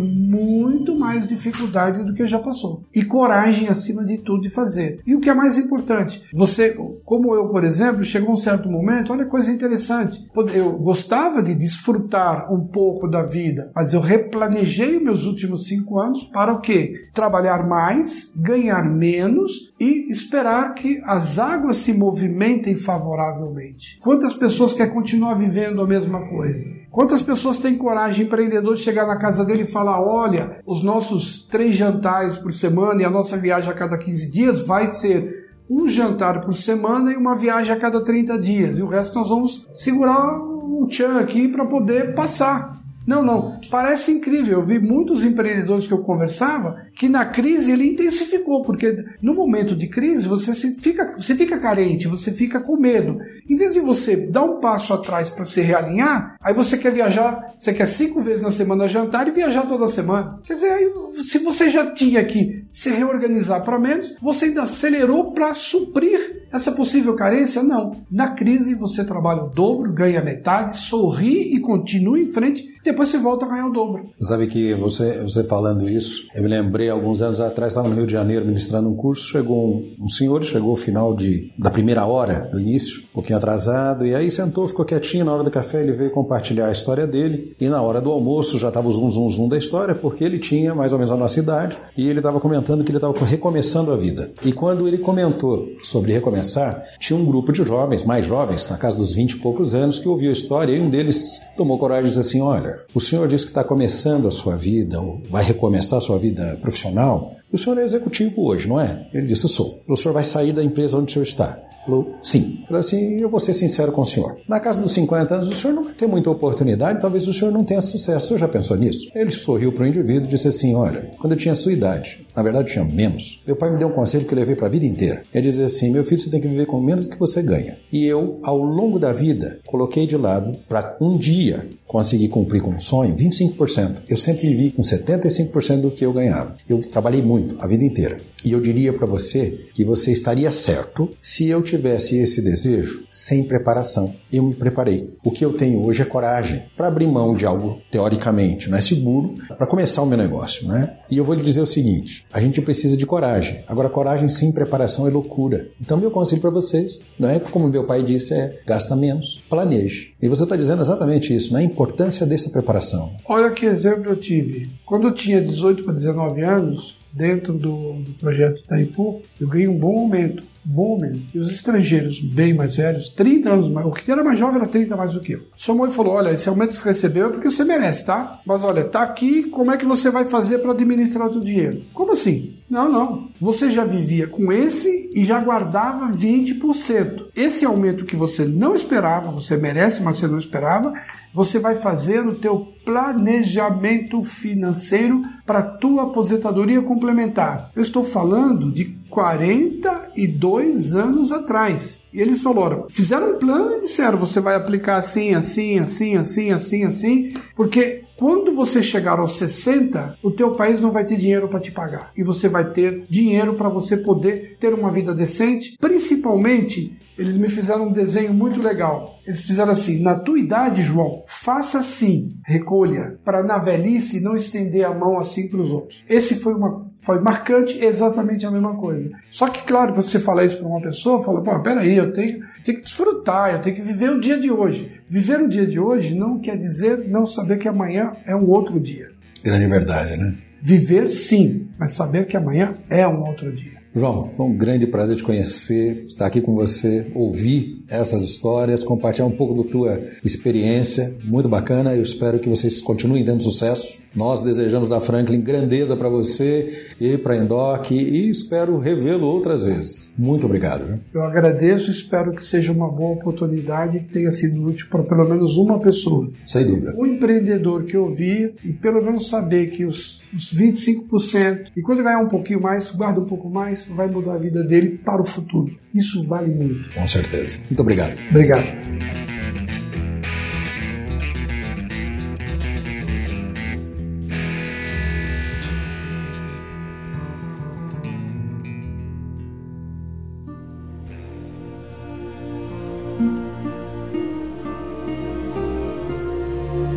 [1.11, 2.83] mais dificuldade do que já passou.
[2.95, 5.01] E coragem acima de tudo de fazer.
[5.05, 9.11] E o que é mais importante, você, como eu, por exemplo, chegou um certo momento,
[9.11, 10.25] olha coisa interessante.
[10.53, 16.23] Eu gostava de desfrutar um pouco da vida, mas eu replanejei meus últimos cinco anos
[16.23, 16.93] para o quê?
[17.13, 23.99] Trabalhar mais, ganhar menos e esperar que as águas se movimentem favoravelmente.
[24.01, 26.80] Quantas pessoas querem continuar vivendo a mesma coisa?
[26.91, 31.43] Quantas pessoas têm coragem, empreendedor, de chegar na casa dele e falar: olha, os nossos
[31.43, 35.87] três jantares por semana e a nossa viagem a cada 15 dias vai ser um
[35.87, 38.77] jantar por semana e uma viagem a cada 30 dias.
[38.77, 42.73] E o resto nós vamos segurar um tchan aqui para poder passar.
[43.05, 43.59] Não, não.
[43.69, 44.59] Parece incrível.
[44.59, 49.75] Eu vi muitos empreendedores que eu conversava que na crise ele intensificou, porque no momento
[49.75, 53.17] de crise você fica, você fica carente, você fica com medo.
[53.49, 57.53] Em vez de você dar um passo atrás para se realinhar, aí você quer viajar,
[57.57, 60.39] você quer cinco vezes na semana jantar e viajar toda semana.
[60.43, 60.91] Quer dizer, aí,
[61.23, 66.71] se você já tinha que se reorganizar para menos, você ainda acelerou para suprir essa
[66.71, 67.63] possível carência?
[67.63, 67.91] Não.
[68.11, 73.17] Na crise você trabalha o dobro, ganha metade, sorri e continua em frente depois você
[73.17, 74.09] volta a ganhar o dobro.
[74.19, 78.07] Sabe que você, você falando isso, eu me lembrei alguns anos atrás, estava no Rio
[78.07, 82.05] de Janeiro ministrando um curso, chegou um, um senhor, chegou ao final de, da primeira
[82.05, 85.81] hora do início, um pouquinho atrasado, e aí sentou, ficou quietinho na hora do café,
[85.81, 89.09] ele veio compartilhar a história dele, e na hora do almoço já estava o zum
[89.09, 92.19] zum zum da história, porque ele tinha mais ou menos a nossa idade, e ele
[92.19, 94.31] estava comentando que ele estava recomeçando a vida.
[94.43, 98.97] E quando ele comentou sobre recomeçar, tinha um grupo de jovens, mais jovens, na casa
[98.97, 102.07] dos 20 e poucos anos, que ouviu a história, e um deles tomou coragem e
[102.07, 105.97] disse assim, olha, o senhor disse que está começando a sua vida, ou vai recomeçar
[105.97, 107.35] a sua vida profissional.
[107.51, 109.07] O senhor é executivo hoje, não é?
[109.13, 109.81] Ele disse, sou.
[109.87, 111.59] O senhor vai sair da empresa onde o senhor está.
[111.85, 112.63] Falou, sim.
[112.67, 114.37] Falou assim, eu vou ser sincero com o senhor.
[114.47, 117.51] Na casa dos 50 anos, o senhor não vai ter muita oportunidade, talvez o senhor
[117.51, 118.25] não tenha sucesso.
[118.25, 119.09] O senhor já pensou nisso?
[119.15, 122.43] Ele sorriu para o indivíduo e disse assim, olha, quando eu tinha sua idade, na
[122.43, 124.69] verdade eu tinha menos, meu pai me deu um conselho que eu levei para a
[124.69, 125.23] vida inteira.
[125.33, 127.77] É dizer assim, meu filho, você tem que viver com menos do que você ganha.
[127.91, 132.71] E eu, ao longo da vida, coloquei de lado para um dia conseguir cumprir com
[132.71, 134.03] um sonho 25%.
[134.07, 136.55] Eu sempre vivi com 75% do que eu ganhava.
[136.69, 138.17] Eu trabalhei muito a vida inteira.
[138.45, 143.43] E eu diria para você que você estaria certo se eu tivesse esse desejo sem
[143.43, 144.13] preparação.
[144.31, 145.13] Eu me preparei.
[145.23, 148.81] O que eu tenho hoje é coragem para abrir mão de algo teoricamente não é
[148.81, 150.97] seguro para começar o meu negócio, né?
[151.09, 153.63] E eu vou lhe dizer o seguinte: a gente precisa de coragem.
[153.67, 155.67] Agora, coragem sem preparação é loucura.
[155.79, 160.13] Então, meu conselho para vocês, não é como meu pai disse, é gasta menos, planeje.
[160.21, 161.59] E você está dizendo exatamente isso, né?
[161.59, 163.13] A importância dessa preparação.
[163.25, 164.69] Olha que exemplo eu tive.
[164.85, 169.77] Quando eu tinha 18 para 19 anos, dentro do, do projeto Itaipu, eu ganhei um
[169.77, 170.43] bom aumento.
[170.63, 174.57] Bowman e os estrangeiros bem mais velhos, 30 anos mais, o que era mais jovem
[174.57, 175.41] era 30 mais do que eu.
[175.55, 178.39] Somou e falou: Olha, esse aumento que você recebeu é porque você merece, tá?
[178.45, 181.81] Mas olha, tá aqui, como é que você vai fazer para administrar o seu dinheiro?
[181.93, 182.55] Como assim?
[182.69, 183.27] Não, não.
[183.39, 187.25] Você já vivia com esse e já guardava 20%.
[187.35, 190.93] Esse aumento que você não esperava, você merece, mas você não esperava,
[191.33, 197.71] você vai fazer o teu planejamento financeiro para tua aposentadoria complementar.
[197.75, 202.07] Eu estou falando de 42 anos atrás.
[202.13, 206.51] E eles falaram, fizeram um plano e disseram, você vai aplicar assim, assim, assim, assim,
[206.51, 211.47] assim, assim, porque quando você chegar aos 60, o teu país não vai ter dinheiro
[211.47, 212.11] para te pagar.
[212.15, 215.75] E você vai ter dinheiro para você poder ter uma vida decente.
[215.79, 219.19] Principalmente, eles me fizeram um desenho muito legal.
[219.25, 224.85] Eles fizeram assim: na tua idade, João, faça assim, recolha, para na velhice não estender
[224.85, 226.05] a mão assim para os outros.
[226.07, 229.09] Esse foi uma foi marcante, exatamente a mesma coisa.
[229.31, 232.45] Só que, claro, quando você fala isso para uma pessoa, fala, pô, peraí, eu tenho,
[232.63, 235.01] tenho que desfrutar, eu tenho que viver o dia de hoje.
[235.09, 238.79] Viver o dia de hoje não quer dizer não saber que amanhã é um outro
[238.79, 239.09] dia.
[239.43, 240.35] Grande verdade, né?
[240.61, 243.80] Viver sim, mas saber que amanhã é um outro dia.
[243.93, 249.25] João, foi um grande prazer te conhecer, estar aqui com você, ouvir essas histórias, compartilhar
[249.25, 251.93] um pouco da tua experiência, muito bacana.
[251.93, 253.99] Eu espero que vocês continuem tendo sucesso.
[254.15, 260.13] Nós desejamos da Franklin grandeza para você e para Endoc e espero revê-lo outras vezes.
[260.17, 260.85] Muito obrigado.
[260.85, 260.99] Viu?
[261.13, 265.27] Eu agradeço e espero que seja uma boa oportunidade que tenha sido útil para pelo
[265.27, 266.29] menos uma pessoa.
[266.45, 266.93] Sem dúvida.
[266.97, 272.19] Um empreendedor que ouvir e pelo menos saber que os, os 25% e quando ganhar
[272.19, 275.75] um pouquinho mais, guarda um pouco mais, vai mudar a vida dele para o futuro.
[275.93, 276.93] Isso vale muito.
[276.93, 277.59] Com certeza.
[277.69, 278.13] Muito obrigado.
[278.29, 279.11] Obrigado.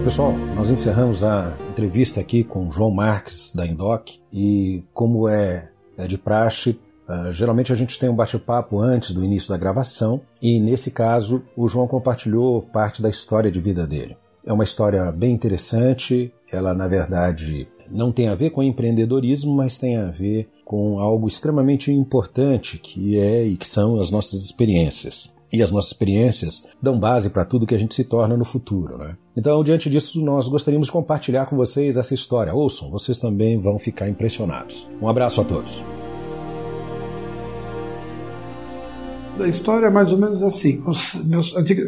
[0.04, 6.06] Pessoal, nós encerramos a entrevista aqui com João Marques da Indoc e como é, é
[6.06, 6.78] de praxe,
[7.08, 11.42] uh, geralmente a gente tem um bate-papo antes do início da gravação e nesse caso
[11.56, 14.16] o João compartilhou parte da história de vida dele.
[14.44, 19.78] É uma história bem interessante, ela na verdade não tem a ver com empreendedorismo, mas
[19.78, 25.32] tem a ver com algo extremamente importante que é e que são as nossas experiências
[25.54, 28.98] e as nossas experiências dão base para tudo que a gente se torna no futuro.
[28.98, 29.16] Né?
[29.36, 32.52] Então, diante disso, nós gostaríamos de compartilhar com vocês essa história.
[32.52, 34.88] Ouçam, vocês também vão ficar impressionados.
[35.00, 35.84] Um abraço a todos.
[39.38, 40.82] A história é mais ou menos assim.
[40.86, 41.86] Os meus antigos,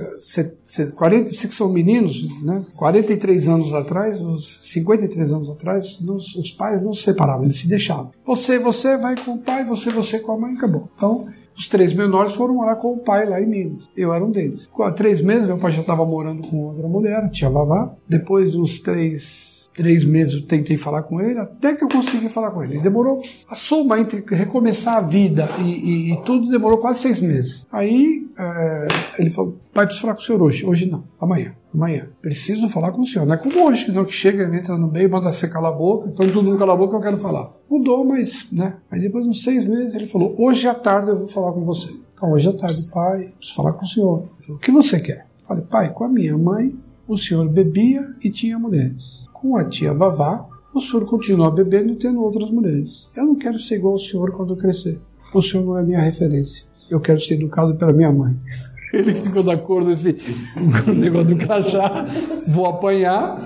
[0.97, 2.65] 40, que são meninos, né?
[2.77, 8.11] 43 anos atrás, os 53 anos atrás, os pais não se separavam, eles se deixavam.
[8.25, 10.89] Você, você vai com o pai, você, você com a mãe, acabou.
[10.97, 11.25] Então,
[11.57, 13.89] os três menores foram morar com o pai lá em Minas.
[13.97, 14.67] Eu era um deles.
[14.67, 17.95] Com três meses, meu pai já estava morando com outra mulher, tia Vavá.
[18.07, 22.29] Depois de uns três, três meses, eu tentei falar com ele, até que eu consegui
[22.29, 22.79] falar com ele.
[22.79, 27.67] demorou a soma entre recomeçar a vida e, e, e tudo, demorou quase seis meses.
[27.71, 30.67] Aí é, ele falou: pai, preciso falar com o senhor hoje.
[30.67, 32.09] Hoje não, amanhã amanhã.
[32.23, 33.27] Preciso falar com o senhor.
[33.27, 35.77] Não é como hoje, que não que chega, entra no meio, manda você calar a
[35.77, 36.11] boca.
[36.17, 37.53] Quando todo mundo cala a boca, eu quero falar.
[37.71, 38.77] Mudou, mas, né?
[38.91, 41.65] Aí depois de uns seis meses ele falou: hoje à tarde eu vou falar com
[41.65, 41.91] você.
[42.15, 44.29] Então, hoje à tarde, pai, preciso falar com o senhor.
[44.41, 45.27] Falei, o que você quer?
[45.45, 46.75] Falei, pai, com a minha mãe,
[47.07, 49.26] o senhor bebia e tinha mulheres.
[49.41, 53.11] Com a tia Vavá, o senhor continua bebendo e tendo outras mulheres.
[53.15, 54.99] Eu não quero ser igual ao senhor quando eu crescer.
[55.33, 56.65] O senhor não é minha referência.
[56.91, 58.35] Eu quero ser educado pela minha mãe.
[58.95, 62.07] Ele ficou da cor desse com o negócio do crachá,
[62.49, 63.37] vou apanhar.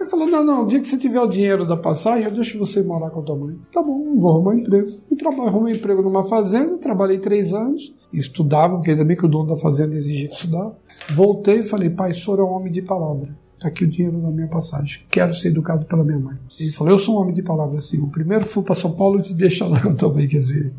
[0.00, 2.58] Ele falou: não, não, o dia que você tiver o dinheiro da passagem, eu deixo
[2.58, 3.56] você morar com a tua mãe.
[3.72, 4.86] Tá bom, vou arrumar um emprego.
[5.16, 9.46] Trabalho, arrumei emprego numa fazenda, trabalhei três anos, estudava, porque ainda bem que o dono
[9.46, 10.72] da fazenda exigia estudar.
[11.14, 13.45] Voltei e falei: pai, o senhor é um homem de palavra.
[13.66, 15.00] Tá aqui o dinheiro da minha passagem.
[15.10, 16.36] Quero ser educado pela minha mãe.
[16.60, 18.00] Ele falou: Eu sou um homem de palavra assim.
[18.00, 20.28] O primeiro fui para São Paulo e te deixa lá com a tua mãe.
[20.28, 20.72] Quer dizer,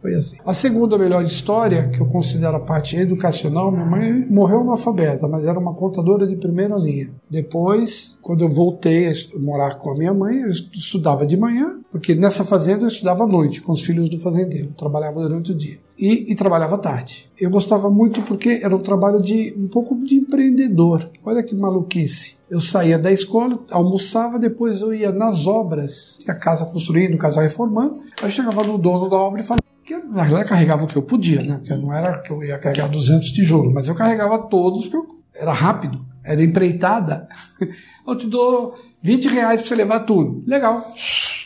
[0.00, 0.36] foi assim.
[0.46, 5.44] A segunda melhor história, que eu considero a parte educacional, minha mãe morreu analfabeta, mas
[5.44, 7.10] era uma contadora de primeira linha.
[7.28, 12.14] Depois, quando eu voltei a morar com a minha mãe, eu estudava de manhã, porque
[12.14, 14.72] nessa fazenda eu estudava à noite com os filhos do fazendeiro.
[14.76, 15.78] Trabalhava durante o dia.
[15.98, 17.28] E, e, trabalhava tarde.
[17.36, 21.10] Eu gostava muito porque era um trabalho de um pouco de empreendedor.
[21.24, 22.36] Olha que maluquice.
[22.48, 28.00] Eu saía da escola, almoçava, depois eu ia nas obras, a casa construindo, casa reformando.
[28.20, 30.96] Aí eu chegava no dono da obra e falava que na realidade carregava o que
[30.96, 31.56] eu podia, né?
[31.56, 35.18] Porque não era que eu ia carregar 200 tijolos, mas eu carregava todos, porque eu,
[35.34, 37.28] era rápido, era empreitada.
[38.06, 40.42] Eu te dou 20 reais para você levar tudo.
[40.46, 40.82] Legal.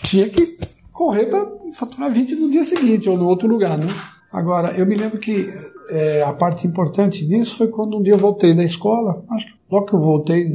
[0.05, 0.57] Tinha que
[0.93, 1.45] correr para
[1.75, 3.87] faturar 20 no dia seguinte ou no outro lugar, né?
[4.33, 5.53] Agora, eu me lembro que
[5.91, 9.53] é, a parte importante disso foi quando um dia eu voltei da escola, acho que
[9.71, 10.49] logo que eu voltei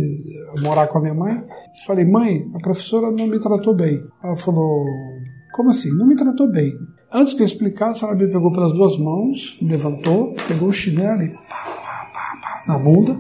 [0.58, 1.44] a morar com a minha mãe,
[1.86, 4.04] falei, mãe, a professora não me tratou bem.
[4.24, 4.84] Ela falou,
[5.54, 5.92] como assim?
[5.92, 6.74] Não me tratou bem.
[7.12, 11.30] Antes que eu explicasse, ela me pegou pelas duas mãos, levantou, pegou o chinelo e
[11.30, 13.20] pá, pá, pá, pá, na bunda.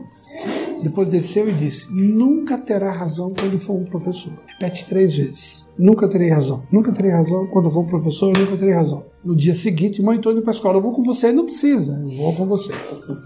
[0.83, 4.33] Depois desceu e disse: Nunca terá razão quando for um professor.
[4.47, 5.66] Repete três vezes.
[5.77, 6.63] Nunca terei razão.
[6.71, 9.05] Nunca terei razão quando for um professor, nunca terei razão.
[9.23, 10.77] No dia seguinte, mãe, estou indo para a escola.
[10.77, 11.31] Eu vou com você.
[11.31, 12.73] Não precisa, eu vou com você.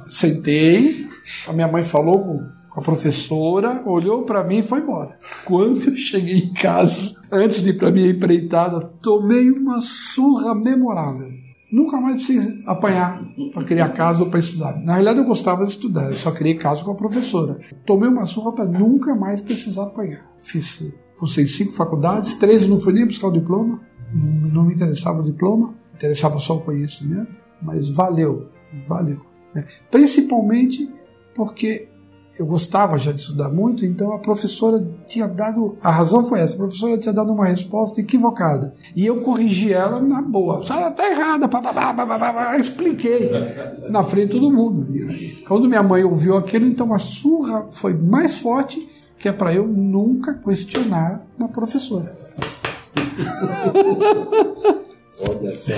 [0.10, 1.06] Sentei,
[1.48, 5.18] a minha mãe falou com a professora, olhou para mim e foi embora.
[5.46, 11.30] Quando eu cheguei em casa, antes de ir para minha empreitada, tomei uma surra memorável.
[11.72, 13.22] Nunca mais precisei apanhar
[13.54, 14.78] para criar casa ou para estudar.
[14.82, 17.60] Na realidade, eu gostava de estudar, eu só criei casa com a professora.
[17.86, 20.26] Tomei uma surra para nunca mais precisar apanhar.
[20.42, 20.92] Fiz,
[21.22, 23.80] cursei cinco faculdades, três não fui nem buscar o diploma,
[24.52, 28.50] não me interessava o diploma, interessava só o conhecimento, mas valeu,
[28.88, 29.22] valeu.
[29.54, 29.64] Né?
[29.92, 30.92] Principalmente
[31.36, 31.88] porque
[32.40, 35.78] eu gostava já de estudar muito, então a professora tinha dado.
[35.84, 38.74] A razão foi essa: a professora tinha dado uma resposta equivocada.
[38.96, 40.64] E eu corrigi ela na boa.
[40.68, 43.30] Ela está errada, pá, pá, expliquei
[43.92, 44.88] na frente de todo mundo.
[45.48, 48.80] Quando minha mãe ouviu aquilo, então a surra foi mais forte,
[49.22, 52.12] que é para eu nunca questionar uma professora.
[55.30, 55.74] Olha só.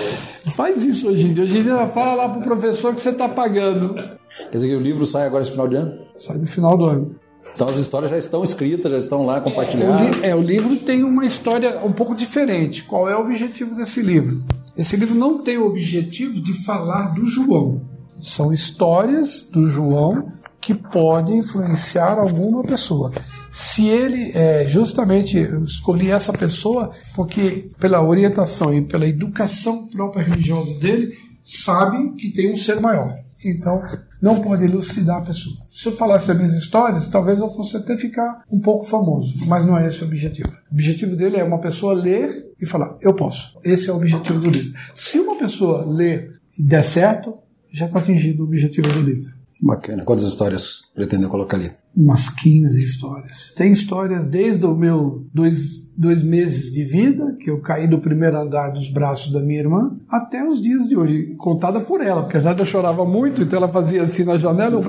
[0.56, 1.44] Faz isso hoje em dia.
[1.44, 3.94] Hoje em dia fala lá pro professor que você está pagando.
[3.94, 6.06] Quer dizer que o livro sai agora esse final de ano?
[6.18, 7.16] Sai no final do ano.
[7.54, 10.24] Então as histórias já estão escritas, já estão lá compartilhadas.
[10.24, 12.84] É, o, é, o livro tem uma história um pouco diferente.
[12.84, 14.42] Qual é o objetivo desse livro?
[14.78, 17.82] Esse livro não tem o objetivo de falar do João.
[18.22, 20.32] São histórias do João
[20.62, 23.12] que podem influenciar alguma pessoa
[23.54, 30.74] se ele é, justamente escolhi essa pessoa porque pela orientação e pela educação própria religiosa
[30.80, 33.14] dele sabe que tem um ser maior.
[33.46, 33.84] Então
[34.20, 35.56] não pode elucidar a pessoa.
[35.70, 39.64] Se eu falasse as minhas histórias, talvez eu fosse até ficar um pouco famoso, mas
[39.68, 40.50] não é esse o objetivo.
[40.72, 43.60] O objetivo dele é uma pessoa ler e falar, eu posso.
[43.64, 44.74] Esse é o objetivo do livro.
[44.96, 47.38] Se uma pessoa ler e der certo,
[47.72, 49.33] já está atingido o objetivo do livro.
[49.62, 50.04] Bacana.
[50.04, 51.72] Quantas histórias pretende colocar ali?
[51.96, 53.54] Umas 15 histórias.
[53.56, 58.36] Tem histórias desde o meu dois, dois meses de vida, que eu caí do primeiro
[58.38, 62.42] andar dos braços da minha irmã, até os dias de hoje, contada por ela, porque
[62.42, 64.84] já eu chorava muito, então ela fazia assim na janela, eu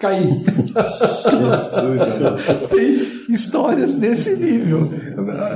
[0.00, 0.28] caí.
[2.68, 4.90] Tem histórias desse nível.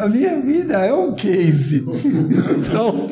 [0.00, 1.84] A minha vida é um case.
[2.59, 3.11] Então,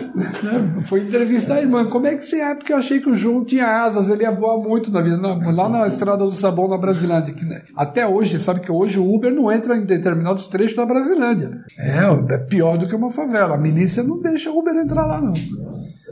[0.00, 0.82] né?
[0.82, 1.88] Foi entrevistar a irmã.
[1.88, 2.54] Como é que você é?
[2.54, 5.16] Porque eu achei que o João tinha asas, ele ia voar muito na vida.
[5.16, 7.34] lá na Estrada do Sabão, na Brasilândia.
[7.34, 7.62] Que, né?
[7.76, 11.50] Até hoje, sabe que hoje o Uber não entra em determinados trechos da Brasilândia.
[11.78, 13.54] É, é pior do que uma favela.
[13.54, 15.32] A milícia não deixa o Uber entrar lá, não.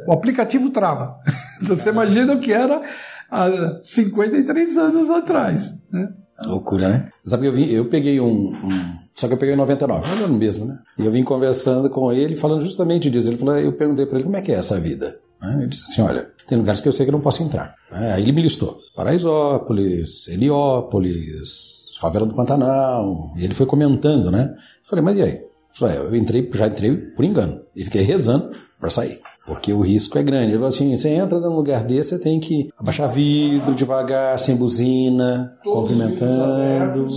[0.06, 1.16] O aplicativo trava.
[1.62, 2.82] Então você imagina o que era
[3.30, 5.72] há 53 anos atrás.
[5.90, 6.08] Né?
[6.46, 7.10] Loucura, né?
[7.24, 10.66] Sabe, eu, vim, eu peguei um, um só que eu peguei 99, é o mesmo,
[10.66, 10.78] né?
[10.98, 13.28] E eu vim conversando com ele, falando justamente disso.
[13.28, 15.14] Ele falou, eu perguntei para ele como é que é essa vida.
[15.40, 17.76] Ele disse assim, olha, tem lugares que eu sei que eu não posso entrar.
[17.90, 18.78] Aí ele me listou.
[18.96, 23.32] Paraisópolis, Heliópolis, Favela do Pantanal.
[23.36, 24.52] E ele foi comentando, né?
[24.56, 25.34] Eu falei, mas e aí?
[25.34, 27.60] Eu falei, eu entrei, já entrei por engano.
[27.76, 29.20] E fiquei rezando para sair.
[29.46, 30.46] Porque o risco é grande.
[30.46, 34.56] Ele falou assim: você entra num lugar desse, você tem que abaixar vidro devagar, sem
[34.56, 37.08] buzina, Todos cumprimentando.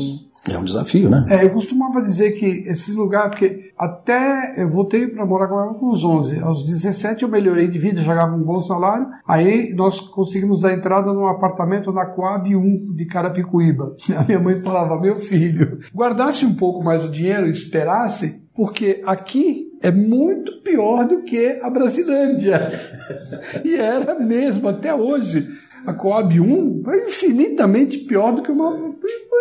[0.49, 1.25] É um desafio, né?
[1.30, 5.73] É, eu costumava dizer que esses lugares, porque até eu voltei para morar com ela
[5.73, 6.39] com os 11.
[6.39, 9.07] Aos 17 eu melhorei de vida, já ganhava um bom salário.
[9.28, 13.95] Aí nós conseguimos dar entrada num apartamento na Coab 1 de Carapicuíba.
[14.15, 19.66] A minha mãe falava: meu filho, guardasse um pouco mais o dinheiro, esperasse, porque aqui
[19.82, 22.71] é muito pior do que a Brasilândia.
[23.63, 25.47] e era mesmo, até hoje.
[25.86, 28.97] A Coab 1 é infinitamente pior do que uma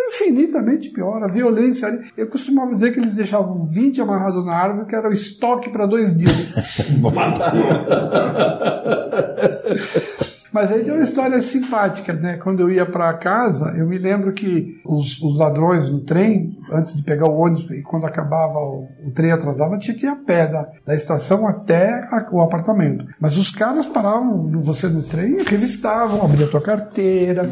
[0.09, 1.23] infinitamente pior.
[1.23, 2.07] A violência ali.
[2.15, 5.85] Eu costumava dizer que eles deixavam 20 amarrados na árvore, que era o estoque para
[5.85, 6.53] dois dias.
[10.57, 12.37] Mas aí tem uma história simpática, né?
[12.37, 16.97] Quando eu ia para casa, eu me lembro que os, os, ladrões no trem, antes
[16.97, 20.15] de pegar o ônibus, e quando acabava o, o trem atrasava, tinha que ir a
[20.15, 23.05] pé da, da estação até a, o apartamento.
[23.19, 27.47] Mas os caras paravam você no trem e revistavam, abriam a tua carteira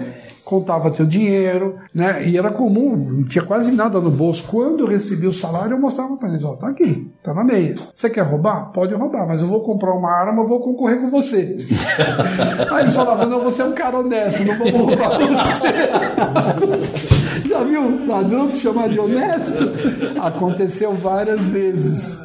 [0.45, 2.25] contava teu dinheiro, né?
[2.25, 4.43] E era comum, não tinha quase nada no bolso.
[4.47, 7.75] Quando eu recebi o salário, eu mostrava para eles, ó, tá aqui, tá na meia.
[7.93, 8.71] Você quer roubar?
[8.71, 11.57] Pode roubar, mas eu vou comprar uma arma, eu vou concorrer com você.
[12.71, 15.65] Aí eles falavam, não, você é um cara honesto, não vou roubar você.
[17.49, 19.71] Já viu um ladrão que chama de honesto?
[20.21, 22.17] Aconteceu várias vezes.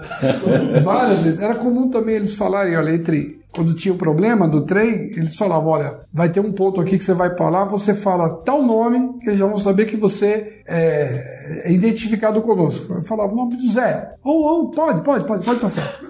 [0.85, 1.41] Várias vezes.
[1.41, 5.71] Era comum também eles falarem, olha, entre quando tinha o problema do trem, eles falavam:
[5.71, 9.19] olha, vai ter um ponto aqui que você vai para lá, você fala tal nome,
[9.21, 12.95] que eles já vão saber que você é, é identificado conosco.
[12.95, 14.15] Eu falava o nome do Zé.
[14.23, 16.01] Ou, oh, oh, pode, pode, pode, pode passar.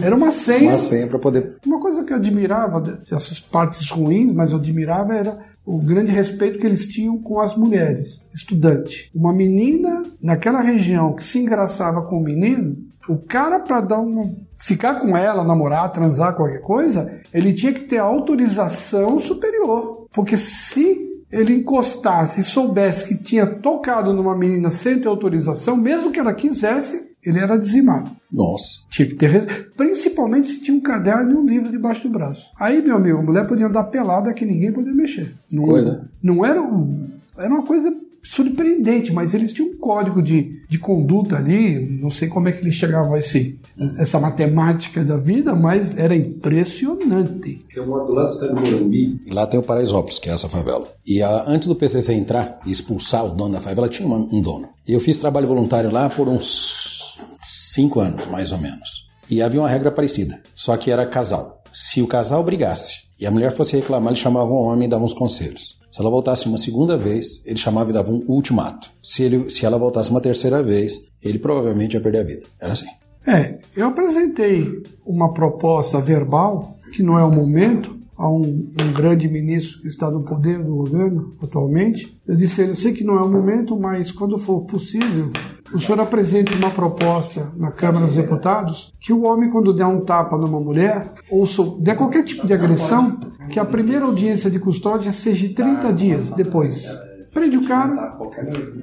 [0.00, 0.70] Era uma senha.
[0.70, 1.56] Uma senha para poder.
[1.64, 6.58] Uma coisa que eu admirava, dessas partes ruins, mas eu admirava era o grande respeito
[6.58, 9.10] que eles tinham com as mulheres, estudante.
[9.14, 12.76] Uma menina naquela região que se engraçava com o menino,
[13.08, 14.24] o cara para dar uma
[14.62, 20.06] ficar com ela, namorar, transar, qualquer coisa, ele tinha que ter autorização superior.
[20.12, 26.12] Porque se ele encostasse e soubesse que tinha tocado numa menina sem ter autorização, mesmo
[26.12, 28.10] que ela quisesse, ele era dizimado.
[28.32, 28.82] Nossa.
[28.88, 29.72] Tinha que ter.
[29.76, 32.50] Principalmente se tinha um caderno e um livro debaixo do braço.
[32.58, 35.32] Aí, meu amigo, a mulher podia andar pelada que ninguém podia mexer.
[35.50, 36.08] Não, coisa.
[36.22, 37.08] Não era um.
[37.36, 37.92] Era uma coisa
[38.22, 42.62] surpreendente, mas eles tinham um código de, de conduta ali, não sei como é que
[42.62, 43.58] eles chegavam a esse,
[43.98, 47.58] essa matemática da vida, mas era impressionante.
[47.74, 49.20] Eu moro do lado do estado do Morumbi.
[49.26, 50.86] E lá tem o Paraisópolis, que é essa favela.
[51.04, 54.40] E a, antes do PCC entrar e expulsar o dono da favela, tinha uma, um
[54.40, 54.68] dono.
[54.86, 59.10] E eu fiz trabalho voluntário lá por uns cinco anos, mais ou menos.
[59.28, 61.62] E havia uma regra parecida, só que era casal.
[61.72, 65.04] Se o casal brigasse e a mulher fosse reclamar, ele chamava um homem e dava
[65.04, 65.81] uns conselhos.
[65.92, 68.90] Se ela voltasse uma segunda vez, ele chamava e dava um ultimato.
[69.02, 72.46] Se, ele, se ela voltasse uma terceira vez, ele provavelmente ia perder a vida.
[72.58, 72.88] Era assim.
[73.26, 79.28] É, eu apresentei uma proposta verbal, que não é o momento, a um, um, grande
[79.28, 82.18] ministro que está no poder do governo atualmente.
[82.26, 85.30] Eu disse a ele, sei que não é o momento, mas quando for possível,
[85.74, 90.00] o senhor apresente uma proposta na Câmara dos Deputados que o homem, quando der um
[90.00, 91.46] tapa numa mulher, ou
[91.80, 96.84] der qualquer tipo de agressão, que a primeira audiência de custódia seja 30 dias depois.
[97.32, 98.18] Prende o cara,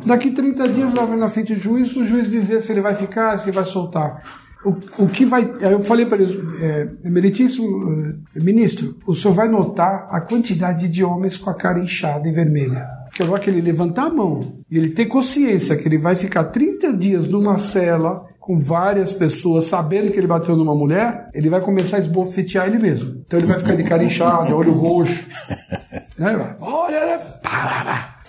[0.06, 3.38] daqui 30 dias vai na frente do juiz, o juiz dizer se ele vai ficar,
[3.38, 4.24] se ele vai soltar.
[4.64, 5.50] O, o que vai.
[5.62, 11.04] Eu falei para ele, é, Emeritíssimo é, Ministro, o senhor vai notar a quantidade de
[11.04, 12.86] homens com a cara inchada e vermelha.
[13.06, 16.46] Porque agora que ele levantar a mão e ele ter consciência que ele vai ficar
[16.46, 21.62] 30 dias numa cela com várias pessoas sabendo que ele bateu numa mulher, ele vai
[21.62, 23.22] começar a esbofetear ele mesmo.
[23.26, 25.28] Então ele vai ficar de cara inchada, olho roxo.
[26.20, 26.58] Né?
[26.60, 27.18] Olha,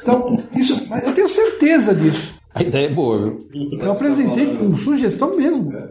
[0.00, 2.39] Então, isso, eu tenho certeza disso.
[2.54, 3.36] A ideia é boa.
[3.52, 5.72] Eu apresentei com sugestão mesmo.
[5.72, 5.90] É,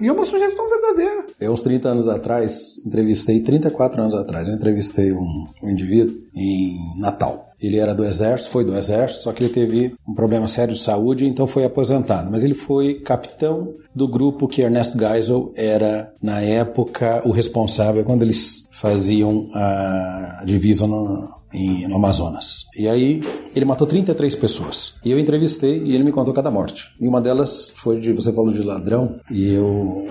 [0.00, 1.26] e é uma sugestão verdadeira.
[1.40, 6.78] Eu, uns 30 anos atrás, entrevistei, 34 anos atrás, eu entrevistei um, um indivíduo em
[6.98, 7.46] Natal.
[7.60, 10.82] Ele era do exército, foi do exército, só que ele teve um problema sério de
[10.82, 12.30] saúde, então foi aposentado.
[12.30, 18.22] Mas ele foi capitão do grupo que Ernesto Geisel era, na época, o responsável quando
[18.22, 22.66] eles faziam a divisa no, em, no Amazonas.
[22.76, 23.22] E aí
[23.54, 24.94] ele matou 33 pessoas.
[25.02, 26.94] E eu entrevistei e ele me contou cada morte.
[27.00, 30.06] E uma delas foi de, você falou de ladrão, e eu,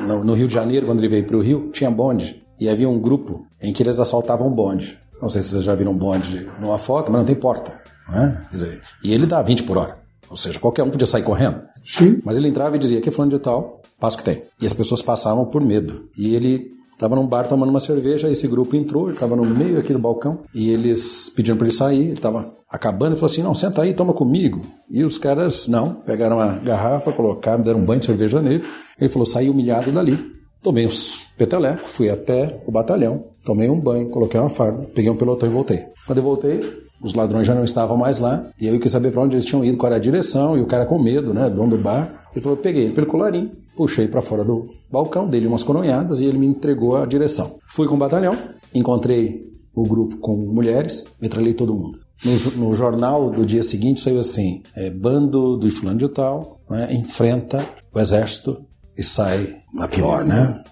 [0.00, 2.42] no, no Rio de Janeiro, quando ele veio para o Rio, tinha bonde.
[2.60, 4.98] E havia um grupo em que eles assaltavam bonde.
[5.20, 7.80] Não sei se vocês já viram bonde numa foto, mas não tem porta.
[8.08, 8.42] Não é?
[8.52, 9.96] Dizer, e ele dá 20 por hora.
[10.28, 11.62] Ou seja, qualquer um podia sair correndo.
[11.84, 12.20] Sim.
[12.24, 14.42] Mas ele entrava e dizia, aqui é fulano de tal, passo que tem.
[14.60, 16.08] E as pessoas passavam por medo.
[16.16, 16.72] E ele
[17.02, 19.98] estava num bar tomando uma cerveja, esse grupo entrou, ele estava no meio aqui do
[19.98, 23.82] balcão, e eles pediram para ele sair, ele estava acabando e falou assim, não, senta
[23.82, 24.60] aí, toma comigo.
[24.88, 28.64] E os caras, não, pegaram a garrafa, colocaram, deram um banho de cerveja nele.
[29.00, 30.16] Ele falou, saí humilhado dali.
[30.62, 35.16] Tomei uns petelecos, fui até o batalhão, tomei um banho, coloquei uma farda, peguei um
[35.16, 35.80] pelotão e voltei.
[36.06, 36.60] Quando eu voltei,
[37.02, 39.64] os ladrões já não estavam mais lá, e eu quis saber para onde eles tinham
[39.64, 42.26] ido, qual era a direção, e o cara com medo, né, dono do bar.
[42.32, 46.24] Ele falou, peguei ele pelo colarinho, puxei para fora do balcão, dele umas coronhadas e
[46.24, 47.56] ele me entregou a direção.
[47.68, 48.36] Fui com o batalhão,
[48.74, 51.98] encontrei o grupo com mulheres, metralhei todo mundo.
[52.24, 56.94] No, no, jornal do dia seguinte saiu assim: é, bando do fulano de tal né,
[56.94, 58.64] enfrenta o exército
[58.96, 60.62] e sai na pior, né?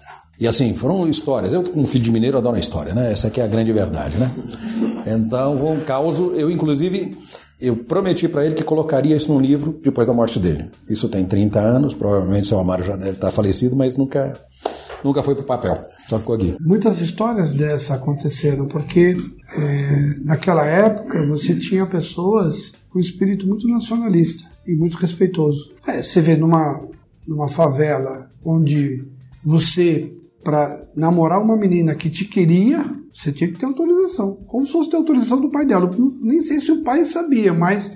[0.41, 1.53] E assim, foram histórias.
[1.53, 3.11] Eu, como filho de mineiro, adoro a história, né?
[3.11, 4.31] Essa aqui é a grande verdade, né?
[5.05, 6.17] Então, um caos.
[6.17, 7.15] Eu, inclusive,
[7.59, 10.71] eu prometi para ele que colocaria isso num livro depois da morte dele.
[10.89, 14.33] Isso tem 30 anos, provavelmente seu Amaro já deve estar falecido, mas nunca
[15.03, 15.77] nunca foi para o papel,
[16.07, 16.55] só ficou aqui.
[16.59, 19.15] Muitas histórias dessa aconteceram, porque
[19.55, 25.71] é, naquela época você tinha pessoas com espírito muito nacionalista e muito respeitoso.
[25.85, 26.81] É, você vê numa,
[27.27, 29.03] numa favela onde
[29.43, 30.11] você
[30.43, 32.83] para namorar uma menina que te queria,
[33.13, 34.35] você tinha que ter autorização.
[34.47, 35.89] Como se fosse ter autorização do pai dela.
[36.21, 37.95] Nem sei se o pai sabia, mas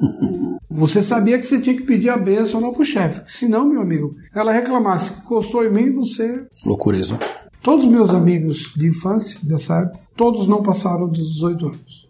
[0.70, 3.22] você sabia que você tinha que pedir a benção lá pro chefe.
[3.26, 6.46] Senão, meu amigo, ela reclamasse que encostou em mim, você.
[6.64, 7.18] Loucura isso.
[7.62, 12.08] Todos os meus amigos de infância, dessa época, todos não passaram dos 18 anos.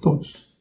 [0.00, 0.58] Todos.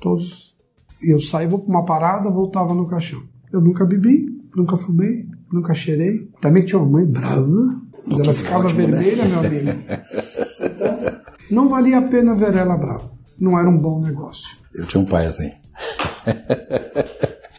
[0.00, 0.54] Todos.
[1.00, 3.22] Eu saí, vou para uma parada, voltava no caixão.
[3.52, 6.28] Eu nunca bebi, nunca fumei, nunca cheirei.
[6.40, 7.77] Também tinha uma mãe brava
[8.12, 8.86] ela ficava ótimo, né?
[8.86, 9.28] vermelha, né?
[9.28, 9.78] meu amigo.
[10.60, 13.10] Então, não valia a pena ver ela brava.
[13.38, 14.56] Não era um bom negócio.
[14.74, 15.50] Eu tinha um pai assim.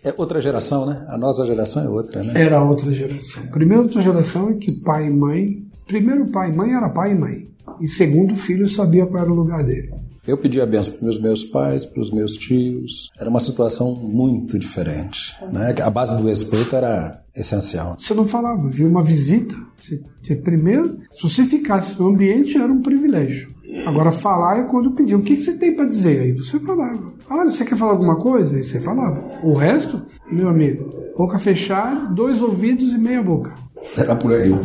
[0.04, 1.06] É outra geração, né?
[1.10, 2.34] A nossa geração é outra, né?
[2.36, 3.46] Era outra geração.
[3.48, 5.66] Primeiro, outra geração é que pai e mãe.
[5.86, 7.48] Primeiro, pai e mãe era pai e mãe.
[7.82, 9.94] E segundo, o filho sabia qual era o lugar dele.
[10.30, 13.10] Eu pedi a benção para os meus pais, para os meus tios.
[13.20, 15.36] Era uma situação muito diferente.
[15.52, 15.74] Né?
[15.82, 17.98] A base do respeito era essencial.
[18.00, 19.56] Você não falava, viu uma visita.
[19.76, 23.50] Você, você, primeiro, se você ficasse no ambiente, era um privilégio.
[23.86, 25.20] Agora, falar é quando pediam.
[25.20, 26.22] O que, que você tem para dizer?
[26.22, 27.14] Aí você falava.
[27.30, 28.56] Olha, você quer falar alguma coisa?
[28.56, 29.22] Aí você falava.
[29.44, 30.02] O resto,
[30.32, 33.54] meu amigo, boca fechada, dois ouvidos e meia boca.
[33.98, 34.52] Era por aí.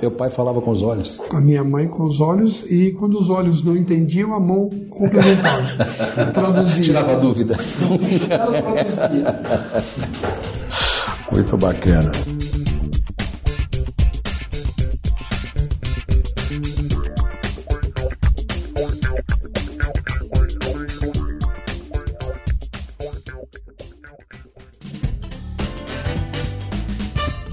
[0.00, 1.20] Meu pai falava com os olhos.
[1.30, 5.62] A minha mãe com os olhos e quando os olhos não entendiam, a mão complementava.
[6.34, 6.82] traduzia.
[6.82, 7.56] Tirava dúvida.
[8.28, 9.24] Ela traduzia.
[11.30, 12.10] Muito bacana.